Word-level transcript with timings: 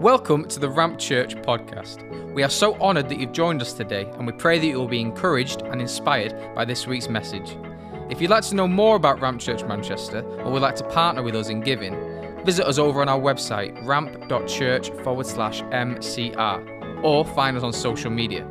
Welcome 0.00 0.46
to 0.50 0.60
the 0.60 0.70
Ramp 0.70 1.00
Church 1.00 1.34
podcast. 1.34 2.32
We 2.32 2.44
are 2.44 2.48
so 2.48 2.80
honoured 2.80 3.08
that 3.08 3.18
you've 3.18 3.32
joined 3.32 3.60
us 3.60 3.72
today, 3.72 4.04
and 4.12 4.28
we 4.28 4.32
pray 4.32 4.60
that 4.60 4.64
you 4.64 4.78
will 4.78 4.86
be 4.86 5.00
encouraged 5.00 5.62
and 5.62 5.80
inspired 5.80 6.54
by 6.54 6.64
this 6.64 6.86
week's 6.86 7.08
message. 7.08 7.56
If 8.08 8.20
you'd 8.20 8.30
like 8.30 8.44
to 8.44 8.54
know 8.54 8.68
more 8.68 8.94
about 8.94 9.20
Ramp 9.20 9.40
Church 9.40 9.64
Manchester 9.64 10.20
or 10.44 10.52
would 10.52 10.62
like 10.62 10.76
to 10.76 10.84
partner 10.84 11.24
with 11.24 11.34
us 11.34 11.48
in 11.48 11.62
giving, 11.62 11.96
visit 12.44 12.64
us 12.64 12.78
over 12.78 13.00
on 13.00 13.08
our 13.08 13.18
website 13.18 13.84
ramp.church 13.84 14.90
forward 15.02 15.26
slash 15.26 15.62
MCR 15.62 17.02
or 17.02 17.24
find 17.24 17.56
us 17.56 17.64
on 17.64 17.72
social 17.72 18.12
media. 18.12 18.46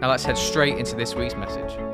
Now 0.00 0.08
let's 0.08 0.24
head 0.24 0.38
straight 0.38 0.78
into 0.78 0.96
this 0.96 1.14
week's 1.14 1.36
message. 1.36 1.85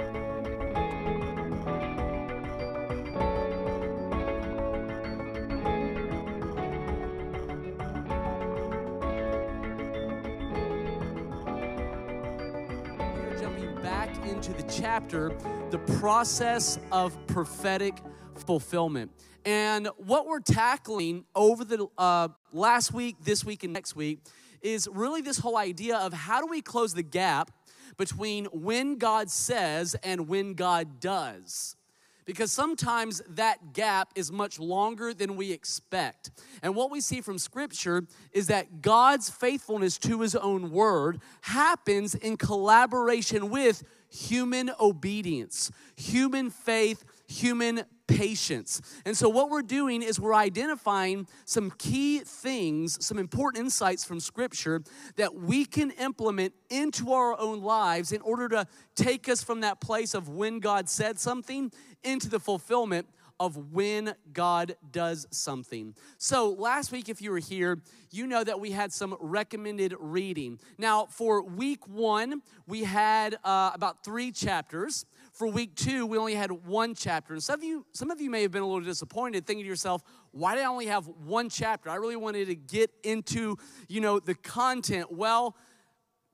The 15.12 15.80
process 15.98 16.78
of 16.90 17.14
prophetic 17.26 17.98
fulfillment. 18.46 19.10
And 19.44 19.88
what 19.98 20.26
we're 20.26 20.40
tackling 20.40 21.24
over 21.34 21.64
the 21.64 21.86
uh, 21.98 22.28
last 22.52 22.94
week, 22.94 23.16
this 23.22 23.44
week, 23.44 23.62
and 23.62 23.72
next 23.74 23.94
week 23.94 24.20
is 24.62 24.88
really 24.90 25.20
this 25.20 25.38
whole 25.38 25.58
idea 25.58 25.98
of 25.98 26.14
how 26.14 26.40
do 26.40 26.46
we 26.46 26.62
close 26.62 26.94
the 26.94 27.02
gap 27.02 27.50
between 27.98 28.46
when 28.46 28.96
God 28.96 29.30
says 29.30 29.94
and 30.02 30.28
when 30.28 30.54
God 30.54 30.98
does 30.98 31.76
because 32.24 32.52
sometimes 32.52 33.20
that 33.28 33.72
gap 33.72 34.12
is 34.14 34.30
much 34.30 34.58
longer 34.58 35.12
than 35.12 35.36
we 35.36 35.52
expect. 35.52 36.30
And 36.62 36.74
what 36.74 36.90
we 36.90 37.00
see 37.00 37.20
from 37.20 37.38
Scripture 37.38 38.06
is 38.32 38.46
that 38.46 38.80
God's 38.80 39.28
faithfulness 39.28 39.98
to 39.98 40.20
His 40.20 40.36
own 40.36 40.70
word 40.70 41.20
happens 41.42 42.14
in 42.14 42.36
collaboration 42.36 43.50
with 43.50 43.82
human 44.12 44.70
obedience, 44.78 45.70
human 45.96 46.50
faith, 46.50 47.04
human 47.26 47.84
patience. 48.06 48.82
And 49.06 49.16
so, 49.16 49.28
what 49.28 49.50
we're 49.50 49.62
doing 49.62 50.02
is 50.02 50.20
we're 50.20 50.34
identifying 50.34 51.26
some 51.44 51.70
key 51.78 52.20
things, 52.20 53.04
some 53.04 53.18
important 53.18 53.64
insights 53.64 54.04
from 54.04 54.20
Scripture 54.20 54.82
that 55.16 55.34
we 55.34 55.64
can 55.64 55.90
implement 55.92 56.52
into 56.70 57.12
our 57.12 57.38
own 57.38 57.62
lives 57.62 58.12
in 58.12 58.20
order 58.22 58.48
to 58.50 58.66
take 58.94 59.28
us 59.28 59.42
from 59.42 59.60
that 59.60 59.80
place 59.80 60.14
of 60.14 60.28
when 60.28 60.60
God 60.60 60.88
said 60.88 61.18
something 61.18 61.72
into 62.04 62.28
the 62.28 62.40
fulfillment 62.40 63.08
of 63.38 63.72
when 63.72 64.14
God 64.32 64.76
does 64.90 65.26
something. 65.30 65.94
So, 66.18 66.50
last 66.50 66.92
week, 66.92 67.08
if 67.08 67.20
you 67.22 67.30
were 67.30 67.38
here, 67.38 67.78
you 68.10 68.26
know 68.26 68.44
that 68.44 68.60
we 68.60 68.72
had 68.72 68.92
some 68.92 69.16
recommended 69.20 69.94
reading. 69.98 70.58
Now, 70.78 71.06
for 71.06 71.42
week 71.42 71.86
one, 71.88 72.42
we 72.66 72.84
had 72.84 73.36
uh, 73.44 73.70
about 73.74 74.04
three 74.04 74.32
chapters. 74.32 75.06
For 75.32 75.46
week 75.46 75.74
two, 75.74 76.06
we 76.06 76.18
only 76.18 76.34
had 76.34 76.50
one 76.50 76.94
chapter. 76.94 77.32
And 77.32 77.42
some 77.42 77.58
of 77.58 77.64
you, 77.64 77.86
some 77.92 78.10
of 78.10 78.20
you 78.20 78.28
may 78.28 78.42
have 78.42 78.50
been 78.50 78.62
a 78.62 78.66
little 78.66 78.82
disappointed, 78.82 79.46
thinking 79.46 79.64
to 79.64 79.68
yourself, 79.68 80.02
why 80.30 80.54
did 80.54 80.64
I 80.64 80.66
only 80.66 80.86
have 80.86 81.06
one 81.06 81.48
chapter? 81.48 81.88
I 81.88 81.96
really 81.96 82.16
wanted 82.16 82.46
to 82.46 82.54
get 82.54 82.90
into, 83.02 83.56
you 83.88 84.00
know, 84.00 84.18
the 84.18 84.34
content. 84.34 85.10
Well, 85.10 85.56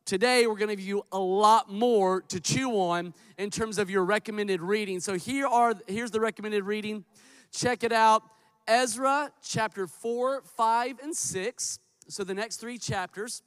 Today, 0.09 0.47
we're 0.47 0.57
going 0.57 0.71
to 0.71 0.75
give 0.75 0.87
you 0.87 1.05
a 1.13 1.19
lot 1.19 1.71
more 1.71 2.23
to 2.29 2.41
chew 2.41 2.71
on 2.71 3.13
in 3.37 3.51
terms 3.51 3.77
of 3.77 3.91
your 3.91 4.07
recommended 4.07 4.63
reading. 4.63 5.01
So 5.01 5.19
here 5.19 5.47
are 5.47 5.75
here's 5.87 6.11
the 6.11 6.19
recommended 6.19 6.65
reading. 6.65 7.05
Check 7.53 7.85
it 7.85 7.93
out. 7.93 8.23
Ezra 8.67 9.31
chapter 9.43 9.87
4, 9.87 10.41
5, 10.57 11.01
and 11.03 11.15
6. 11.15 11.79
So 12.09 12.25
the 12.25 12.33
next 12.33 12.57
three 12.57 12.79
chapters. 12.79 13.43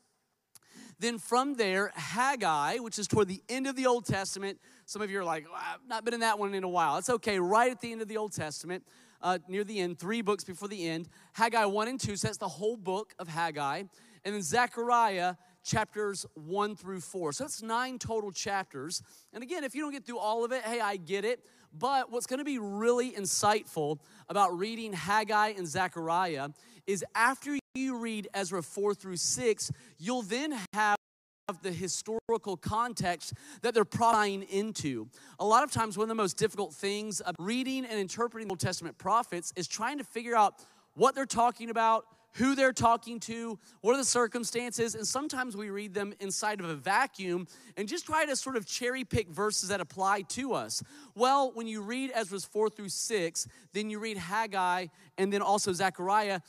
Then 0.99 1.17
from 1.17 1.55
there, 1.55 1.91
Haggai, 1.95 2.77
which 2.77 2.99
is 2.99 3.07
toward 3.07 3.27
the 3.27 3.41
end 3.49 3.65
of 3.65 3.75
the 3.75 3.87
Old 3.87 4.05
Testament. 4.05 4.59
Some 4.85 5.01
of 5.01 5.09
you 5.09 5.19
are 5.19 5.23
like, 5.23 5.45
well, 5.51 5.59
I've 5.59 5.87
not 5.89 6.05
been 6.05 6.13
in 6.13 6.19
that 6.19 6.37
one 6.37 6.53
in 6.53 6.63
a 6.63 6.69
while. 6.69 6.97
It's 6.97 7.09
okay, 7.09 7.39
right 7.39 7.71
at 7.71 7.81
the 7.81 7.91
end 7.91 8.03
of 8.03 8.07
the 8.07 8.17
Old 8.17 8.33
Testament, 8.33 8.83
uh, 9.23 9.39
near 9.47 9.63
the 9.63 9.79
end, 9.79 9.97
three 9.97 10.21
books 10.21 10.43
before 10.43 10.67
the 10.67 10.87
end. 10.87 11.09
Haggai 11.33 11.65
1 11.65 11.87
and 11.87 11.99
2, 11.99 12.17
so 12.17 12.27
that's 12.27 12.37
the 12.37 12.47
whole 12.47 12.77
book 12.77 13.15
of 13.17 13.27
Haggai. 13.27 13.81
And 14.23 14.35
then 14.35 14.43
Zechariah 14.43 15.33
chapters 15.63 16.25
1 16.35 16.75
through 16.75 17.01
4. 17.01 17.33
So 17.33 17.43
that's 17.43 17.61
nine 17.61 17.99
total 17.99 18.31
chapters. 18.31 19.01
And 19.33 19.43
again, 19.43 19.63
if 19.63 19.75
you 19.75 19.81
don't 19.81 19.91
get 19.91 20.05
through 20.05 20.19
all 20.19 20.43
of 20.43 20.51
it, 20.51 20.63
hey, 20.63 20.79
I 20.79 20.97
get 20.97 21.25
it. 21.25 21.45
But 21.73 22.11
what's 22.11 22.25
going 22.25 22.39
to 22.39 22.45
be 22.45 22.59
really 22.59 23.11
insightful 23.11 23.99
about 24.27 24.57
reading 24.57 24.93
Haggai 24.93 25.53
and 25.57 25.67
Zechariah 25.67 26.49
is 26.85 27.05
after 27.15 27.57
you 27.75 27.97
read 27.97 28.27
Ezra 28.33 28.61
4 28.61 28.93
through 28.93 29.17
6, 29.17 29.71
you'll 29.97 30.23
then 30.23 30.57
have 30.73 30.97
the 31.61 31.71
historical 31.71 32.55
context 32.57 33.33
that 33.61 33.73
they're 33.73 33.83
prying 33.85 34.43
into. 34.43 35.07
A 35.39 35.45
lot 35.45 35.63
of 35.63 35.71
times, 35.71 35.97
one 35.97 36.05
of 36.05 36.09
the 36.09 36.15
most 36.15 36.37
difficult 36.37 36.73
things 36.73 37.19
of 37.21 37.35
reading 37.39 37.85
and 37.85 37.99
interpreting 37.99 38.47
the 38.47 38.53
Old 38.53 38.59
Testament 38.59 38.97
prophets 38.97 39.51
is 39.55 39.67
trying 39.67 39.97
to 39.97 40.03
figure 40.03 40.35
out 40.35 40.55
what 40.95 41.15
they're 41.15 41.25
talking 41.25 41.69
about, 41.69 42.05
who 42.33 42.55
they're 42.55 42.73
talking 42.73 43.19
to, 43.21 43.59
what 43.81 43.93
are 43.93 43.97
the 43.97 44.05
circumstances, 44.05 44.95
and 44.95 45.05
sometimes 45.05 45.57
we 45.57 45.69
read 45.69 45.93
them 45.93 46.13
inside 46.19 46.59
of 46.59 46.69
a 46.69 46.75
vacuum 46.75 47.47
and 47.77 47.87
just 47.87 48.05
try 48.05 48.25
to 48.25 48.35
sort 48.35 48.55
of 48.55 48.65
cherry 48.65 49.03
pick 49.03 49.29
verses 49.29 49.69
that 49.69 49.81
apply 49.81 50.21
to 50.21 50.53
us. 50.53 50.81
Well, 51.15 51.51
when 51.53 51.67
you 51.67 51.81
read 51.81 52.11
Ezra's 52.13 52.45
4 52.45 52.69
through 52.69 52.89
6, 52.89 53.47
then 53.73 53.89
you 53.89 53.99
read 53.99 54.17
Haggai 54.17 54.87
and 55.17 55.31
then 55.31 55.41
also 55.41 55.73
Zechariah, 55.73 56.39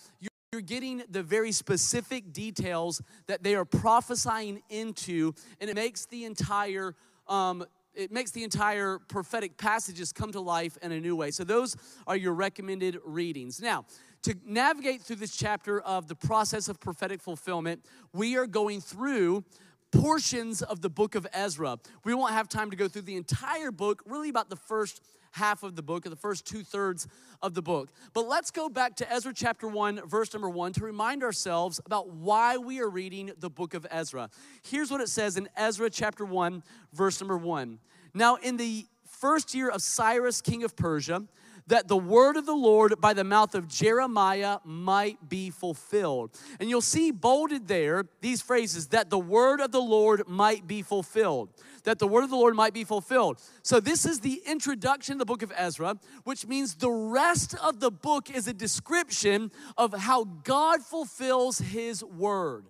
you're 0.52 0.60
getting 0.60 1.02
the 1.08 1.22
very 1.22 1.50
specific 1.50 2.32
details 2.32 3.00
that 3.26 3.42
they 3.42 3.54
are 3.54 3.64
prophesying 3.64 4.62
into, 4.68 5.32
and 5.60 5.70
it 5.70 5.74
makes 5.74 6.04
the 6.06 6.24
entire 6.24 6.94
um, 7.26 7.64
it 7.94 8.10
makes 8.10 8.30
the 8.30 8.42
entire 8.44 8.98
prophetic 8.98 9.56
passages 9.56 10.12
come 10.12 10.32
to 10.32 10.40
life 10.40 10.78
in 10.82 10.92
a 10.92 11.00
new 11.00 11.14
way. 11.14 11.30
So 11.30 11.44
those 11.44 11.76
are 12.06 12.16
your 12.16 12.32
recommended 12.32 12.98
readings. 13.04 13.60
Now, 13.60 13.84
to 14.22 14.34
navigate 14.46 15.02
through 15.02 15.16
this 15.16 15.36
chapter 15.36 15.80
of 15.80 16.08
the 16.08 16.14
process 16.14 16.68
of 16.68 16.80
prophetic 16.80 17.20
fulfillment, 17.20 17.84
we 18.12 18.36
are 18.36 18.46
going 18.46 18.80
through 18.80 19.44
portions 19.90 20.62
of 20.62 20.80
the 20.80 20.88
book 20.88 21.14
of 21.14 21.26
Ezra. 21.32 21.78
We 22.04 22.14
won't 22.14 22.32
have 22.32 22.48
time 22.48 22.70
to 22.70 22.76
go 22.76 22.88
through 22.88 23.02
the 23.02 23.16
entire 23.16 23.70
book, 23.70 24.02
really 24.06 24.30
about 24.30 24.48
the 24.48 24.56
first 24.56 25.02
half 25.32 25.62
of 25.62 25.76
the 25.76 25.82
book, 25.82 26.06
or 26.06 26.10
the 26.10 26.16
first 26.16 26.46
two 26.46 26.62
thirds 26.62 27.08
of 27.42 27.54
the 27.54 27.62
book. 27.62 27.90
But 28.12 28.28
let's 28.28 28.50
go 28.50 28.68
back 28.68 28.96
to 28.96 29.12
Ezra 29.12 29.32
chapter 29.34 29.66
1, 29.66 30.06
verse 30.06 30.32
number 30.32 30.48
1, 30.48 30.74
to 30.74 30.84
remind 30.84 31.22
ourselves 31.22 31.80
about 31.84 32.10
why 32.10 32.58
we 32.58 32.80
are 32.80 32.88
reading 32.88 33.32
the 33.38 33.50
book 33.50 33.74
of 33.74 33.86
Ezra. 33.90 34.30
Here's 34.62 34.90
what 34.90 35.00
it 35.00 35.08
says 35.08 35.36
in 35.36 35.48
Ezra 35.56 35.90
chapter 35.90 36.24
1, 36.24 36.62
verse 36.92 37.20
number 37.20 37.36
1. 37.36 37.78
Now, 38.14 38.36
in 38.36 38.56
the 38.56 38.86
first 39.06 39.54
year 39.54 39.68
of 39.68 39.82
Cyrus, 39.82 40.40
king 40.40 40.64
of 40.64 40.76
Persia, 40.76 41.22
that 41.66 41.88
the 41.88 41.96
word 41.96 42.36
of 42.36 42.46
the 42.46 42.54
Lord 42.54 43.00
by 43.00 43.12
the 43.12 43.24
mouth 43.24 43.54
of 43.54 43.68
Jeremiah 43.68 44.58
might 44.64 45.28
be 45.28 45.50
fulfilled. 45.50 46.30
And 46.60 46.68
you'll 46.68 46.80
see 46.80 47.10
bolded 47.10 47.68
there 47.68 48.04
these 48.20 48.42
phrases 48.42 48.88
that 48.88 49.10
the 49.10 49.18
word 49.18 49.60
of 49.60 49.72
the 49.72 49.80
Lord 49.80 50.28
might 50.28 50.66
be 50.66 50.82
fulfilled. 50.82 51.50
That 51.84 51.98
the 51.98 52.06
word 52.06 52.24
of 52.24 52.30
the 52.30 52.36
Lord 52.36 52.54
might 52.54 52.74
be 52.74 52.84
fulfilled. 52.84 53.40
So, 53.62 53.80
this 53.80 54.06
is 54.06 54.20
the 54.20 54.40
introduction 54.46 55.16
to 55.16 55.18
the 55.18 55.24
book 55.24 55.42
of 55.42 55.52
Ezra, 55.56 55.98
which 56.22 56.46
means 56.46 56.76
the 56.76 56.90
rest 56.90 57.56
of 57.60 57.80
the 57.80 57.90
book 57.90 58.30
is 58.30 58.46
a 58.46 58.52
description 58.52 59.50
of 59.76 59.92
how 59.92 60.24
God 60.24 60.82
fulfills 60.82 61.58
his 61.58 62.04
word 62.04 62.66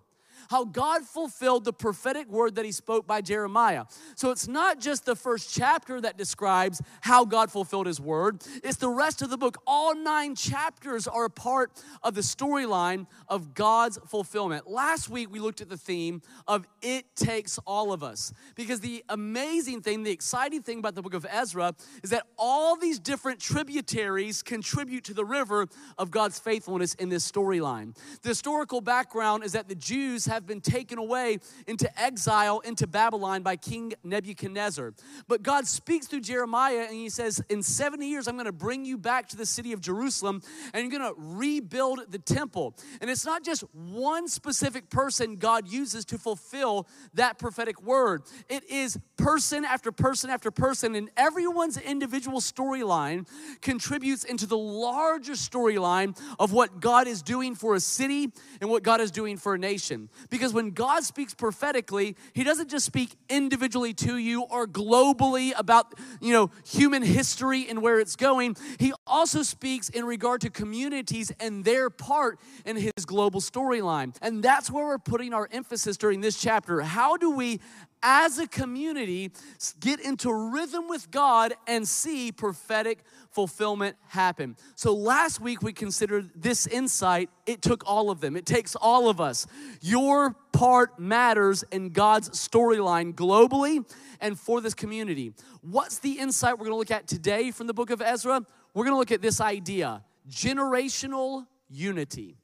how 0.51 0.65
God 0.65 1.03
fulfilled 1.03 1.65
the 1.65 1.73
prophetic 1.73 2.29
word 2.29 2.55
that 2.57 2.65
he 2.65 2.73
spoke 2.73 3.07
by 3.07 3.21
Jeremiah. 3.21 3.85
So 4.17 4.31
it's 4.31 4.49
not 4.49 4.81
just 4.81 5.05
the 5.05 5.17
first 5.17 5.55
chapter 5.55 6.01
that 6.01 6.17
describes 6.17 6.81
how 7.01 7.25
God 7.25 7.51
fulfilled 7.51 7.87
his 7.87 8.01
word, 8.01 8.43
it's 8.63 8.77
the 8.77 8.89
rest 8.89 9.23
of 9.23 9.31
the 9.31 9.39
book. 9.39 9.59
All 9.67 9.95
nine 9.95 10.35
chapters 10.35 11.07
are 11.07 11.25
a 11.25 11.31
part 11.31 11.73
of 12.03 12.15
the 12.15 12.21
storyline 12.21 13.07
of 13.29 13.55
God's 13.55 13.99
fulfillment. 14.07 14.69
Last 14.69 15.09
week 15.09 15.31
we 15.31 15.39
looked 15.39 15.61
at 15.61 15.69
the 15.69 15.77
theme 15.77 16.23
of 16.47 16.67
it 16.81 17.05
takes 17.17 17.59
all 17.67 17.93
of 17.93 18.03
us. 18.03 18.33
Because 18.55 18.81
the 18.81 19.05
amazing 19.09 19.83
thing, 19.83 20.03
the 20.03 20.11
exciting 20.11 20.63
thing 20.63 20.79
about 20.79 20.95
the 20.95 21.03
book 21.03 21.15
of 21.15 21.27
Ezra 21.31 21.75
is 22.03 22.11
that 22.11 22.27
all 22.37 22.77
these 22.77 22.99
different 22.99 23.41
tributaries 23.41 24.43
contribute 24.43 25.05
to 25.05 25.15
the 25.15 25.25
river 25.25 25.67
of 25.99 26.11
God's 26.11 26.39
faithfulness 26.39 26.95
in 26.95 27.09
this 27.09 27.31
storyline. 27.31 27.97
The 28.23 28.31
historical 28.31 28.81
background 28.81 29.45
is 29.45 29.53
that 29.53 29.69
the 29.69 29.75
Jews 29.75 30.25
have 30.33 30.47
been 30.47 30.61
taken 30.61 30.99
away 30.99 31.39
into 31.67 31.89
exile 32.01 32.61
into 32.61 32.87
Babylon 32.87 33.43
by 33.43 33.57
King 33.57 33.93
Nebuchadnezzar. 34.05 34.95
But 35.29 35.43
God 35.43 35.67
speaks 35.67 36.07
through 36.07 36.21
Jeremiah 36.21 36.87
and 36.89 36.95
he 36.95 37.09
says, 37.09 37.43
In 37.49 37.63
70 37.63 38.07
years, 38.07 38.29
I'm 38.29 38.35
going 38.35 38.47
to 38.47 38.53
bring 38.53 38.85
you 38.85 38.99
back 38.99 39.29
to 39.29 39.37
the 39.37 39.47
city 39.47 39.73
of 39.73 39.81
Jerusalem 39.81 40.43
and 40.73 40.83
you're 40.83 40.99
going 40.99 41.15
to 41.15 41.21
rebuild 41.21 42.01
the 42.09 42.19
temple. 42.19 42.75
And 43.01 43.11
it's 43.11 43.25
not 43.25 43.45
just 43.45 43.65
one 43.73 44.29
specific 44.29 44.91
person 44.91 45.37
God 45.37 45.69
uses 45.69 46.05
to 46.07 46.19
fulfill 46.19 46.87
that 47.15 47.39
prophetic 47.39 47.83
word, 47.83 48.23
it 48.49 48.69
is 48.71 48.99
person 49.17 49.65
after 49.65 49.93
person 49.93 50.31
after 50.31 50.51
person, 50.51 50.95
and 50.95 51.11
everyone's 51.17 51.77
individual 51.77 52.41
storyline 52.41 53.29
contributes 53.61 54.25
into 54.25 54.47
the 54.47 54.59
larger 54.59 55.33
storyline 55.35 56.19
of 56.39 56.53
what 56.53 56.81
God 56.81 57.07
is 57.07 57.23
doing 57.23 57.55
for 57.55 57.75
a 57.75 57.81
city 57.81 58.31
and 58.61 58.71
what 58.71 58.83
God 58.83 59.01
is 59.01 59.11
doing 59.11 59.37
for 59.37 59.55
a 59.55 59.59
nation. 59.59 60.09
Because 60.31 60.53
when 60.53 60.71
God 60.71 61.05
speaks 61.05 61.35
prophetically, 61.35 62.17
He 62.33 62.45
doesn't 62.45 62.71
just 62.71 62.87
speak 62.87 63.17
individually 63.29 63.95
to 63.95 64.17
you 64.17 64.43
or 64.43 64.67
globally 64.67 65.53
about, 65.57 65.95
you 66.21 66.33
know, 66.33 66.51
human 66.65 67.03
history 67.03 67.69
and 67.69 67.83
where 67.83 68.01
it's 68.01 68.17
going. 68.17 68.57
He 68.79 68.93
also 69.07 69.43
speaks 69.43 69.89
in 69.89 70.05
regard 70.05 70.41
to 70.43 70.51
communities 70.51 71.33
and 71.41 71.65
their 71.65 71.91
part 71.91 72.39
in 72.65 72.77
His 72.77 73.05
global 73.05 73.41
storyline. 73.41 74.17
And 74.23 74.43
that's 74.43 74.71
where 74.71 74.87
we're 74.87 74.99
putting 74.99 75.33
our 75.35 75.49
emphasis 75.53 75.97
during 75.97 76.21
this 76.21 76.41
chapter. 76.41 76.81
How 76.81 77.17
do 77.17 77.31
we 77.31 77.61
as 78.03 78.39
a 78.39 78.47
community 78.47 79.33
get 79.81 80.01
into 80.01 80.33
rhythm 80.33 80.89
with 80.89 81.11
God 81.11 81.55
and 81.67 81.87
see 81.87 82.33
prophetic 82.33 83.05
fulfillment 83.31 83.97
happen. 84.09 84.57
So 84.75 84.95
last 84.95 85.41
week 85.41 85.63
we 85.63 85.73
considered 85.73 86.31
this 86.35 86.67
insight. 86.67 87.31
It 87.47 87.63
took 87.63 87.83
all 87.87 88.11
of 88.11 88.21
them, 88.21 88.37
it 88.37 88.47
takes 88.47 88.75
all 88.77 89.09
of 89.09 89.21
us. 89.21 89.47
Your 89.81 90.37
part 90.53 90.99
matters 90.99 91.65
in 91.71 91.91
God's 91.91 92.31
storyline 92.31 93.15
globally 93.15 93.85
and 94.21 94.39
for 94.39 94.61
this 94.61 94.75
community. 94.75 95.33
What's 95.63 95.99
the 95.99 96.13
insight 96.13 96.59
we're 96.59 96.67
gonna 96.67 96.77
look 96.77 96.91
at 96.91 97.07
today 97.07 97.51
from 97.51 97.67
the 97.67 97.75
book 97.75 97.91
of 97.91 98.03
Ezra? 98.03 98.45
We're 98.75 98.85
gonna 98.85 98.99
look 98.99 99.13
at 99.13 99.23
this 99.23 99.41
idea 99.41 100.05
generational 100.29 101.47
unity. 101.69 102.37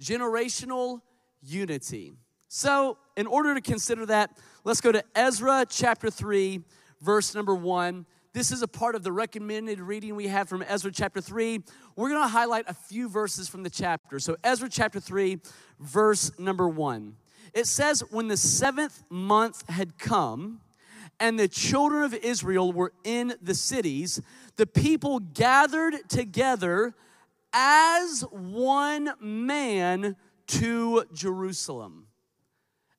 Generational 0.00 1.02
unity. 1.42 2.12
So, 2.52 2.98
in 3.16 3.28
order 3.28 3.54
to 3.54 3.60
consider 3.60 4.04
that, 4.06 4.36
let's 4.64 4.80
go 4.80 4.90
to 4.90 5.04
Ezra 5.14 5.64
chapter 5.68 6.10
3, 6.10 6.60
verse 7.00 7.32
number 7.32 7.54
1. 7.54 8.04
This 8.32 8.50
is 8.50 8.60
a 8.62 8.66
part 8.66 8.96
of 8.96 9.04
the 9.04 9.12
recommended 9.12 9.78
reading 9.78 10.16
we 10.16 10.26
have 10.26 10.48
from 10.48 10.64
Ezra 10.66 10.90
chapter 10.90 11.20
3. 11.20 11.62
We're 11.94 12.08
going 12.08 12.22
to 12.22 12.26
highlight 12.26 12.64
a 12.66 12.74
few 12.74 13.08
verses 13.08 13.48
from 13.48 13.62
the 13.62 13.70
chapter. 13.70 14.18
So, 14.18 14.36
Ezra 14.42 14.68
chapter 14.68 14.98
3, 14.98 15.38
verse 15.78 16.36
number 16.40 16.68
1. 16.68 17.14
It 17.54 17.68
says, 17.68 18.02
When 18.10 18.26
the 18.26 18.36
seventh 18.36 19.04
month 19.08 19.70
had 19.70 19.96
come, 19.96 20.60
and 21.20 21.38
the 21.38 21.46
children 21.46 22.02
of 22.02 22.14
Israel 22.14 22.72
were 22.72 22.92
in 23.04 23.32
the 23.40 23.54
cities, 23.54 24.20
the 24.56 24.66
people 24.66 25.20
gathered 25.20 26.08
together 26.08 26.96
as 27.52 28.24
one 28.32 29.12
man 29.20 30.16
to 30.48 31.04
Jerusalem. 31.14 32.08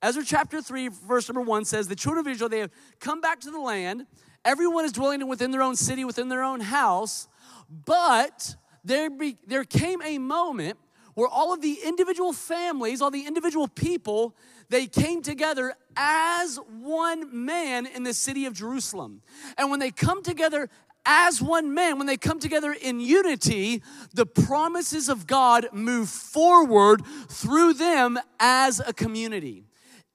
Ezra 0.01 0.24
chapter 0.25 0.62
3, 0.62 0.88
verse 0.88 1.30
number 1.30 1.42
1 1.42 1.65
says, 1.65 1.88
The 1.88 1.95
children 1.95 2.25
of 2.25 2.31
Israel, 2.31 2.50
they 2.50 2.59
have 2.59 2.71
come 3.00 3.21
back 3.21 3.39
to 3.42 3.51
the 3.51 3.59
land 3.59 4.07
Everyone 4.44 4.86
is 4.86 4.92
dwelling 4.92 5.27
within 5.27 5.51
their 5.51 5.62
own 5.62 5.75
city, 5.75 6.03
within 6.03 6.30
their 6.30 6.44
own 6.44 6.62
house. 6.62 7.27
But 7.69 8.56
there, 8.83 9.09
be, 9.09 9.38
there 9.45 9.63
came 9.63 10.01
a 10.01 10.18
moment 10.18 10.80
where 11.13 11.27
all 11.27 11.53
of 11.53 11.62
the 11.62 11.77
individual 11.86 12.33
families, 12.33 13.01
all 13.01 13.12
the 13.12 13.27
individual 13.27 13.68
people, 13.68 14.36
they 14.69 14.88
came 14.88 15.21
together 15.21 15.75
as 15.95 16.57
one 16.80 17.45
man 17.45 17.86
in 17.86 18.04
the 18.04 18.13
city 18.13 18.45
of 18.45 18.54
Jerusalem. 18.54 19.21
And 19.57 19.69
when 19.69 19.80
they 19.80 19.92
come 19.92 20.24
together 20.24 20.69
as 21.06 21.42
one 21.42 21.74
man, 21.74 21.97
when 21.97 22.07
they 22.07 22.18
come 22.18 22.39
together 22.39 22.74
in 22.74 23.00
unity, 23.00 23.83
the 24.13 24.25
promises 24.25 25.09
of 25.09 25.27
God 25.27 25.68
move 25.71 26.09
forward 26.09 27.04
through 27.30 27.74
them 27.74 28.18
as 28.39 28.80
a 28.80 28.94
community. 28.94 29.65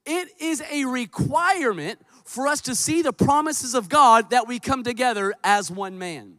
It 0.07 0.29
is 0.39 0.63
a 0.71 0.85
requirement 0.85 1.99
for 2.23 2.47
us 2.47 2.61
to 2.61 2.75
see 2.75 3.01
the 3.01 3.11
promises 3.11 3.75
of 3.75 3.89
God 3.89 4.29
that 4.29 4.47
we 4.47 4.57
come 4.57 4.81
together 4.81 5.33
as 5.43 5.69
one 5.69 5.99
man. 5.99 6.37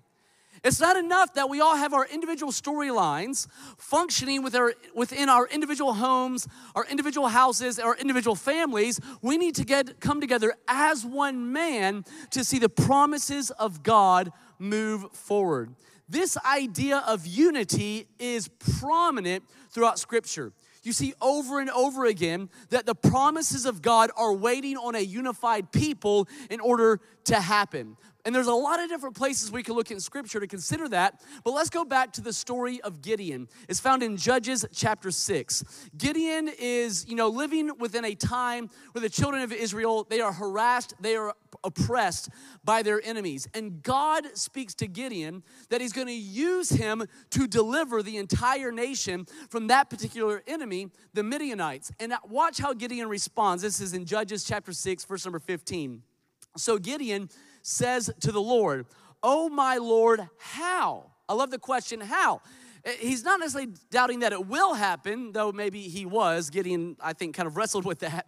It's 0.65 0.81
not 0.81 0.97
enough 0.97 1.35
that 1.35 1.51
we 1.51 1.61
all 1.61 1.77
have 1.77 1.93
our 1.93 2.07
individual 2.07 2.51
storylines 2.51 3.47
functioning 3.77 4.43
with 4.43 4.57
our, 4.57 4.73
within 4.95 5.29
our 5.29 5.47
individual 5.47 5.93
homes, 5.93 6.49
our 6.75 6.87
individual 6.87 7.29
houses, 7.29 7.79
our 7.79 7.95
individual 7.97 8.35
families. 8.35 9.01
We 9.21 9.37
need 9.37 9.55
to 9.57 9.65
get 9.65 10.01
come 10.01 10.21
together 10.21 10.55
as 10.67 11.05
one 11.05 11.53
man 11.53 12.07
to 12.31 12.45
see 12.45 12.59
the 12.59 12.71
promises 12.71 13.51
of 13.51 13.83
God 13.83 14.33
move 14.59 15.13
forward. 15.13 15.75
This 16.09 16.39
idea 16.39 17.05
of 17.07 17.27
unity 17.27 18.09
is 18.19 18.49
prominent 18.49 19.45
throughout 19.71 19.99
Scripture 19.99 20.53
you 20.83 20.93
see 20.93 21.15
over 21.21 21.61
and 21.61 21.71
over 21.71 22.07
again 22.07 22.49
that 22.71 22.87
the 22.87 22.95
promises 22.95 23.67
of 23.67 23.83
God 23.83 24.11
are 24.17 24.33
waiting 24.33 24.77
on 24.77 24.95
a 24.95 25.01
unified 25.01 25.73
people 25.73 26.29
in 26.51 26.61
order 26.61 27.01
to 27.25 27.41
happen. 27.41 27.97
And 28.29 28.35
there's 28.35 28.47
a 28.47 28.53
lot 28.53 28.79
of 28.79 28.91
different 28.91 29.17
places 29.17 29.51
we 29.51 29.63
can 29.63 29.75
look 29.75 29.91
in 29.91 29.99
scripture 30.01 30.39
to 30.39 30.47
consider 30.47 30.87
that. 30.91 31.23
But 31.45 31.53
let's 31.53 31.71
go 31.71 31.83
back 31.83 32.13
to 32.13 32.21
the 32.21 32.35
story 32.35 32.79
of 32.83 33.01
Gideon. 33.01 33.49
It's 33.71 33.81
found 33.81 34.03
in 34.03 34.19
Judges 34.19 34.67
chapter 34.71 35.11
6. 35.11 35.89
Gideon 35.97 36.51
is, 36.59 37.07
you 37.09 37.17
know, 37.17 37.29
living 37.29 37.71
within 37.79 38.05
a 38.05 38.15
time 38.15 38.69
where 38.93 39.01
the 39.01 39.09
children 39.09 39.43
of 39.43 39.51
Israel, 39.51 40.07
they 40.11 40.21
are 40.21 40.35
harassed, 40.35 40.93
they 41.01 41.17
are 41.17 41.33
oppressed 41.65 42.29
by 42.63 42.83
their 42.83 43.01
enemies. 43.03 43.49
And 43.55 43.83
God 43.83 44.27
speaks 44.37 44.75
to 44.75 44.87
Gideon 44.87 45.43
that 45.71 45.81
he's 45.81 45.95
going 45.95 46.09
to 46.09 46.13
use 46.13 46.69
him 46.69 47.05
to 47.31 47.47
deliver 47.47 48.03
the 48.03 48.19
entire 48.19 48.71
nation 48.71 49.27
from 49.49 49.69
that 49.69 49.89
particular 49.89 50.43
enemy, 50.47 50.91
the 51.15 51.23
Midianites. 51.23 51.93
And 51.99 52.13
watch 52.29 52.59
how 52.59 52.75
Gideon 52.75 53.09
responds. 53.09 53.63
This 53.63 53.81
is 53.81 53.95
in 53.95 54.05
Judges 54.05 54.45
chapter 54.45 54.75
6, 54.75 55.07
verse 55.07 55.25
number 55.25 55.39
15. 55.39 56.03
So 56.59 56.77
Gideon 56.77 57.31
says 57.63 58.11
to 58.21 58.33
the 58.33 58.41
Lord, 58.41 58.87
Oh, 59.23 59.49
my 59.49 59.77
Lord, 59.79 60.29
how? 60.39 61.11
I 61.29 61.35
love 61.35 61.51
the 61.51 61.59
question, 61.59 62.01
how? 62.01 62.41
Eh, 62.85 62.93
he's 63.01 63.25
not 63.25 63.41
necessarily 63.41 63.73
doubting 63.91 64.21
that 64.21 64.33
it 64.33 64.47
will 64.47 64.75
happen, 64.75 65.33
though 65.33 65.53
maybe 65.53 65.83
he 65.83 66.07
was. 66.07 66.51
Gideon, 66.51 66.97
I 67.01 67.13
think, 67.13 67.35
kind 67.35 67.47
of 67.47 67.57
wrestled 67.57 67.85
with 67.85 68.01
that. 68.01 68.27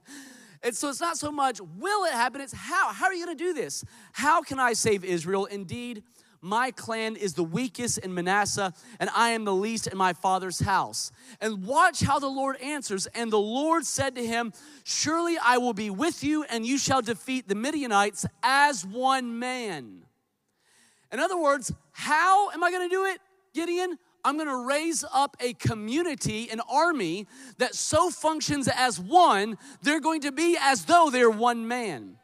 And 0.62 0.76
so 0.76 0.90
it's 0.90 1.00
not 1.00 1.16
so 1.16 1.32
much 1.32 1.60
will 1.78 2.04
it 2.04 2.12
happen, 2.12 2.40
it's 2.40 2.52
how. 2.52 2.92
How 2.92 3.06
are 3.06 3.14
you 3.14 3.24
going 3.24 3.36
to 3.36 3.44
do 3.44 3.54
this? 3.54 3.84
How 4.12 4.42
can 4.42 4.58
I 4.58 4.74
save 4.74 5.04
Israel? 5.04 5.46
Indeed, 5.46 6.02
my 6.42 6.70
clan 6.70 7.16
is 7.16 7.34
the 7.34 7.44
weakest 7.44 7.98
in 7.98 8.14
Manasseh, 8.14 8.72
and 8.98 9.10
I 9.14 9.30
am 9.30 9.44
the 9.44 9.54
least 9.54 9.86
in 9.86 9.98
my 9.98 10.12
father's 10.14 10.60
house. 10.60 11.12
And 11.40 11.64
watch 11.64 12.00
how 12.00 12.18
the 12.18 12.28
Lord 12.28 12.56
answers. 12.62 13.06
And 13.08 13.30
the 13.30 13.38
Lord 13.38 13.84
said 13.84 14.14
to 14.14 14.24
him, 14.24 14.52
Surely 14.84 15.36
I 15.42 15.58
will 15.58 15.74
be 15.74 15.90
with 15.90 16.24
you, 16.24 16.44
and 16.44 16.64
you 16.64 16.78
shall 16.78 17.02
defeat 17.02 17.46
the 17.46 17.54
Midianites 17.54 18.24
as 18.42 18.86
one 18.86 19.38
man. 19.38 20.02
In 21.12 21.20
other 21.20 21.38
words, 21.38 21.72
how 21.92 22.50
am 22.50 22.64
I 22.64 22.70
going 22.70 22.88
to 22.88 22.94
do 22.94 23.04
it, 23.04 23.20
Gideon? 23.52 23.98
I'm 24.24 24.36
going 24.36 24.48
to 24.48 24.66
raise 24.66 25.04
up 25.12 25.36
a 25.40 25.54
community, 25.54 26.50
an 26.50 26.60
army 26.70 27.26
that 27.58 27.74
so 27.74 28.10
functions 28.10 28.68
as 28.68 29.00
one, 29.00 29.58
they're 29.82 30.00
going 30.00 30.20
to 30.22 30.32
be 30.32 30.56
as 30.60 30.84
though 30.84 31.10
they're 31.10 31.30
one 31.30 31.66
man. 31.68 32.16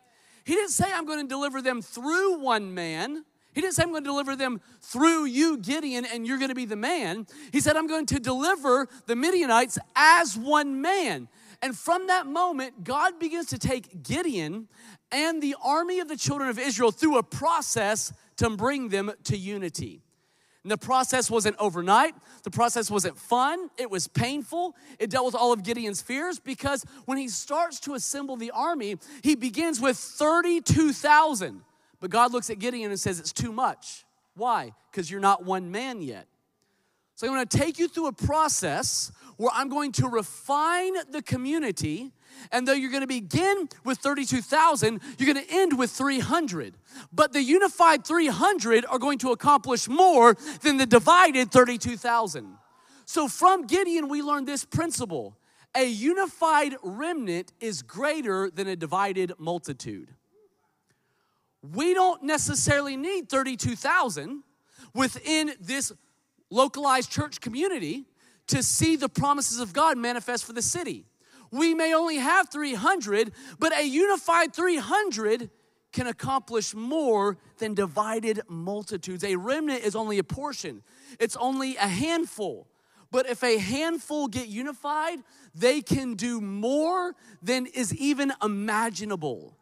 He 0.44 0.54
didn't 0.54 0.70
say 0.70 0.86
I'm 0.92 1.06
going 1.06 1.20
to 1.20 1.28
deliver 1.28 1.60
them 1.60 1.82
through 1.82 2.38
one 2.38 2.74
man. 2.74 3.24
He 3.56 3.62
didn't 3.62 3.72
say, 3.72 3.84
I'm 3.84 3.90
going 3.90 4.04
to 4.04 4.10
deliver 4.10 4.36
them 4.36 4.60
through 4.82 5.24
you, 5.24 5.56
Gideon, 5.56 6.04
and 6.04 6.26
you're 6.26 6.36
going 6.36 6.50
to 6.50 6.54
be 6.54 6.66
the 6.66 6.76
man. 6.76 7.26
He 7.52 7.60
said, 7.60 7.74
I'm 7.74 7.86
going 7.86 8.04
to 8.04 8.20
deliver 8.20 8.86
the 9.06 9.16
Midianites 9.16 9.78
as 9.96 10.36
one 10.36 10.82
man. 10.82 11.26
And 11.62 11.74
from 11.74 12.08
that 12.08 12.26
moment, 12.26 12.84
God 12.84 13.18
begins 13.18 13.46
to 13.46 13.58
take 13.58 14.02
Gideon 14.02 14.68
and 15.10 15.42
the 15.42 15.56
army 15.64 16.00
of 16.00 16.08
the 16.08 16.18
children 16.18 16.50
of 16.50 16.58
Israel 16.58 16.90
through 16.90 17.16
a 17.16 17.22
process 17.22 18.12
to 18.36 18.50
bring 18.50 18.90
them 18.90 19.10
to 19.24 19.38
unity. 19.38 20.02
And 20.62 20.70
the 20.70 20.76
process 20.76 21.30
wasn't 21.30 21.56
overnight. 21.58 22.14
The 22.42 22.50
process 22.50 22.90
wasn't 22.90 23.16
fun. 23.16 23.70
It 23.78 23.90
was 23.90 24.06
painful. 24.06 24.76
It 24.98 25.08
dealt 25.08 25.24
with 25.24 25.34
all 25.34 25.54
of 25.54 25.62
Gideon's 25.62 26.02
fears 26.02 26.38
because 26.38 26.84
when 27.06 27.16
he 27.16 27.28
starts 27.28 27.80
to 27.80 27.94
assemble 27.94 28.36
the 28.36 28.50
army, 28.50 28.96
he 29.22 29.34
begins 29.34 29.80
with 29.80 29.96
32,000. 29.96 31.62
But 32.06 32.12
God 32.12 32.32
looks 32.32 32.50
at 32.50 32.60
Gideon 32.60 32.92
and 32.92 33.00
says, 33.00 33.18
It's 33.18 33.32
too 33.32 33.50
much. 33.50 34.04
Why? 34.36 34.74
Because 34.92 35.10
you're 35.10 35.18
not 35.18 35.44
one 35.44 35.72
man 35.72 36.02
yet. 36.02 36.28
So 37.16 37.26
I'm 37.26 37.34
going 37.34 37.44
to 37.44 37.58
take 37.58 37.80
you 37.80 37.88
through 37.88 38.06
a 38.06 38.12
process 38.12 39.10
where 39.38 39.50
I'm 39.52 39.68
going 39.68 39.90
to 39.90 40.06
refine 40.06 40.92
the 41.10 41.20
community. 41.20 42.12
And 42.52 42.68
though 42.68 42.74
you're 42.74 42.92
going 42.92 43.00
to 43.00 43.08
begin 43.08 43.68
with 43.84 43.98
32,000, 43.98 45.00
you're 45.18 45.34
going 45.34 45.44
to 45.44 45.52
end 45.52 45.76
with 45.76 45.90
300. 45.90 46.74
But 47.12 47.32
the 47.32 47.42
unified 47.42 48.06
300 48.06 48.86
are 48.86 49.00
going 49.00 49.18
to 49.18 49.32
accomplish 49.32 49.88
more 49.88 50.36
than 50.62 50.76
the 50.76 50.86
divided 50.86 51.50
32,000. 51.50 52.56
So 53.04 53.26
from 53.26 53.66
Gideon, 53.66 54.06
we 54.08 54.22
learn 54.22 54.44
this 54.44 54.64
principle 54.64 55.36
a 55.74 55.84
unified 55.84 56.76
remnant 56.84 57.52
is 57.58 57.82
greater 57.82 58.48
than 58.48 58.68
a 58.68 58.76
divided 58.76 59.32
multitude. 59.38 60.14
We 61.74 61.94
don't 61.94 62.22
necessarily 62.22 62.96
need 62.96 63.28
32,000 63.28 64.42
within 64.94 65.52
this 65.60 65.92
localized 66.50 67.10
church 67.10 67.40
community 67.40 68.04
to 68.48 68.62
see 68.62 68.96
the 68.96 69.08
promises 69.08 69.58
of 69.58 69.72
God 69.72 69.98
manifest 69.98 70.44
for 70.44 70.52
the 70.52 70.62
city. 70.62 71.04
We 71.50 71.74
may 71.74 71.94
only 71.94 72.16
have 72.16 72.48
300, 72.50 73.32
but 73.58 73.76
a 73.76 73.86
unified 73.86 74.54
300 74.54 75.50
can 75.92 76.06
accomplish 76.06 76.74
more 76.74 77.38
than 77.58 77.74
divided 77.74 78.42
multitudes. 78.48 79.24
A 79.24 79.36
remnant 79.36 79.82
is 79.82 79.96
only 79.96 80.18
a 80.18 80.24
portion, 80.24 80.82
it's 81.18 81.36
only 81.36 81.76
a 81.76 81.88
handful. 81.88 82.68
But 83.12 83.28
if 83.30 83.42
a 83.44 83.56
handful 83.56 84.26
get 84.26 84.48
unified, 84.48 85.20
they 85.54 85.80
can 85.80 86.14
do 86.14 86.40
more 86.40 87.14
than 87.40 87.66
is 87.66 87.94
even 87.94 88.32
imaginable 88.42 89.56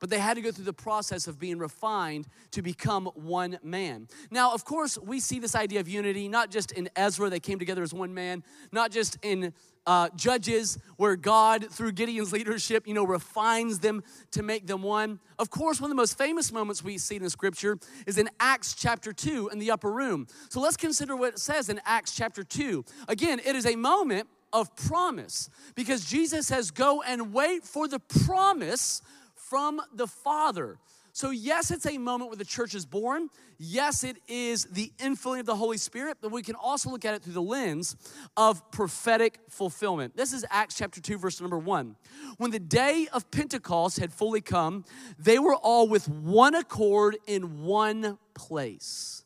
but 0.00 0.10
they 0.10 0.18
had 0.18 0.34
to 0.34 0.40
go 0.40 0.50
through 0.50 0.64
the 0.64 0.72
process 0.72 1.26
of 1.28 1.38
being 1.38 1.58
refined 1.58 2.26
to 2.50 2.62
become 2.62 3.06
one 3.14 3.58
man. 3.62 4.08
Now, 4.30 4.52
of 4.52 4.64
course, 4.64 4.98
we 4.98 5.20
see 5.20 5.38
this 5.38 5.54
idea 5.54 5.80
of 5.80 5.88
unity 5.88 6.28
not 6.28 6.50
just 6.50 6.72
in 6.72 6.88
Ezra, 6.96 7.30
they 7.30 7.40
came 7.40 7.58
together 7.58 7.82
as 7.82 7.94
one 7.94 8.14
man, 8.14 8.42
not 8.72 8.90
just 8.90 9.18
in 9.22 9.52
uh, 9.86 10.08
Judges, 10.14 10.78
where 10.96 11.16
God, 11.16 11.66
through 11.70 11.92
Gideon's 11.92 12.32
leadership, 12.32 12.86
you 12.86 12.94
know, 12.94 13.04
refines 13.04 13.78
them 13.78 14.02
to 14.32 14.42
make 14.42 14.66
them 14.66 14.82
one. 14.82 15.20
Of 15.38 15.50
course, 15.50 15.80
one 15.80 15.90
of 15.90 15.96
the 15.96 16.00
most 16.00 16.18
famous 16.18 16.52
moments 16.52 16.84
we 16.84 16.98
see 16.98 17.16
in 17.16 17.22
the 17.22 17.30
scripture 17.30 17.78
is 18.06 18.18
in 18.18 18.28
Acts 18.38 18.74
chapter 18.74 19.12
2 19.12 19.50
in 19.52 19.58
the 19.58 19.70
upper 19.70 19.90
room. 19.90 20.26
So 20.48 20.60
let's 20.60 20.76
consider 20.76 21.16
what 21.16 21.34
it 21.34 21.38
says 21.38 21.68
in 21.68 21.80
Acts 21.84 22.14
chapter 22.14 22.42
2. 22.42 22.84
Again, 23.08 23.40
it 23.44 23.56
is 23.56 23.66
a 23.66 23.76
moment 23.76 24.28
of 24.52 24.74
promise 24.76 25.48
because 25.74 26.04
Jesus 26.04 26.46
says, 26.46 26.70
Go 26.70 27.02
and 27.02 27.32
wait 27.32 27.64
for 27.64 27.88
the 27.88 28.00
promise 28.00 29.02
from 29.50 29.82
the 29.92 30.06
Father. 30.06 30.78
So, 31.12 31.30
yes, 31.30 31.72
it's 31.72 31.86
a 31.86 31.98
moment 31.98 32.30
where 32.30 32.36
the 32.36 32.44
church 32.44 32.72
is 32.72 32.86
born. 32.86 33.30
Yes, 33.58 34.04
it 34.04 34.16
is 34.28 34.66
the 34.66 34.92
infilling 34.98 35.40
of 35.40 35.46
the 35.46 35.56
Holy 35.56 35.76
Spirit, 35.76 36.18
but 36.20 36.30
we 36.30 36.40
can 36.40 36.54
also 36.54 36.88
look 36.88 37.04
at 37.04 37.14
it 37.14 37.24
through 37.24 37.32
the 37.32 37.42
lens 37.42 37.96
of 38.36 38.70
prophetic 38.70 39.40
fulfillment. 39.48 40.16
This 40.16 40.32
is 40.32 40.46
Acts 40.50 40.76
chapter 40.76 41.00
2, 41.00 41.18
verse 41.18 41.40
number 41.40 41.58
1. 41.58 41.96
When 42.38 42.52
the 42.52 42.60
day 42.60 43.08
of 43.12 43.28
Pentecost 43.32 43.98
had 43.98 44.12
fully 44.12 44.40
come, 44.40 44.84
they 45.18 45.40
were 45.40 45.56
all 45.56 45.88
with 45.88 46.08
one 46.08 46.54
accord 46.54 47.18
in 47.26 47.64
one 47.64 48.16
place. 48.34 49.24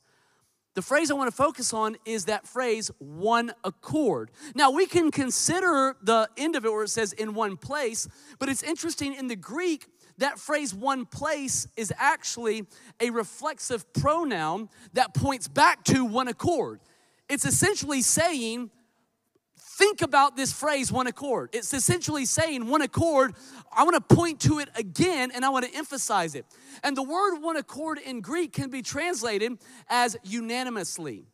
The 0.75 0.83
phrase 0.83 1.11
I 1.11 1.15
want 1.15 1.31
to 1.31 1.37
focus 1.37 1.73
on 1.73 1.97
is 2.05 2.25
that 2.25 2.49
phrase, 2.49 2.91
one 2.99 3.53
accord. 3.63 4.33
Now, 4.57 4.73
we 4.73 4.87
can 4.87 5.13
consider 5.13 5.97
the 6.03 6.29
end 6.37 6.57
of 6.57 6.65
it 6.65 6.73
where 6.73 6.83
it 6.83 6.89
says 6.89 7.13
in 7.13 7.35
one 7.35 7.57
place, 7.57 8.09
but 8.41 8.49
it's 8.49 8.63
interesting 8.63 9.15
in 9.15 9.29
the 9.29 9.37
Greek, 9.37 9.87
that 10.19 10.39
phrase 10.39 10.75
one 10.75 11.07
place 11.07 11.67
is 11.77 11.93
actually 11.99 12.67
a 13.01 13.11
reflexive 13.11 13.93
pronoun 13.93 14.69
that 14.93 15.15
points 15.15 15.49
back 15.49 15.85
to 15.85 16.05
one 16.05 16.29
accord. 16.29 16.81
It's 17.29 17.45
essentially 17.45 18.03
saying, 18.03 18.71
think 19.57 20.03
about 20.03 20.37
this 20.37 20.53
phrase 20.53 20.93
one 20.93 21.07
accord. 21.07 21.51
It's 21.53 21.73
essentially 21.75 22.27
saying 22.27 22.69
one 22.69 22.83
accord. 22.83 23.35
I 23.75 23.83
want 23.85 23.95
to 23.95 24.15
point 24.15 24.41
to 24.43 24.61
it 24.61 24.69
again 24.77 25.33
and 25.35 25.45
I 25.45 25.49
want 25.49 25.65
to 25.65 25.77
emphasize 25.77 26.35
it. 26.35 26.47
And 26.83 26.97
the 26.97 27.03
word 27.03 27.39
one 27.39 27.57
accord 27.57 27.99
in 27.99 28.21
Greek 28.21 28.53
can 28.53 28.71
be 28.71 28.83
translated 28.83 29.59
as 29.89 30.17
unanimously. 30.23 31.27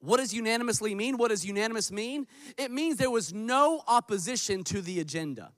What 0.00 0.18
does 0.18 0.32
unanimously 0.32 0.94
mean? 0.94 1.16
What 1.16 1.30
does 1.30 1.44
unanimous 1.44 1.90
mean? 1.90 2.26
It 2.56 2.70
means 2.70 2.98
there 2.98 3.10
was 3.10 3.32
no 3.32 3.82
opposition 3.88 4.62
to 4.64 4.80
the 4.80 5.00
agenda. 5.00 5.52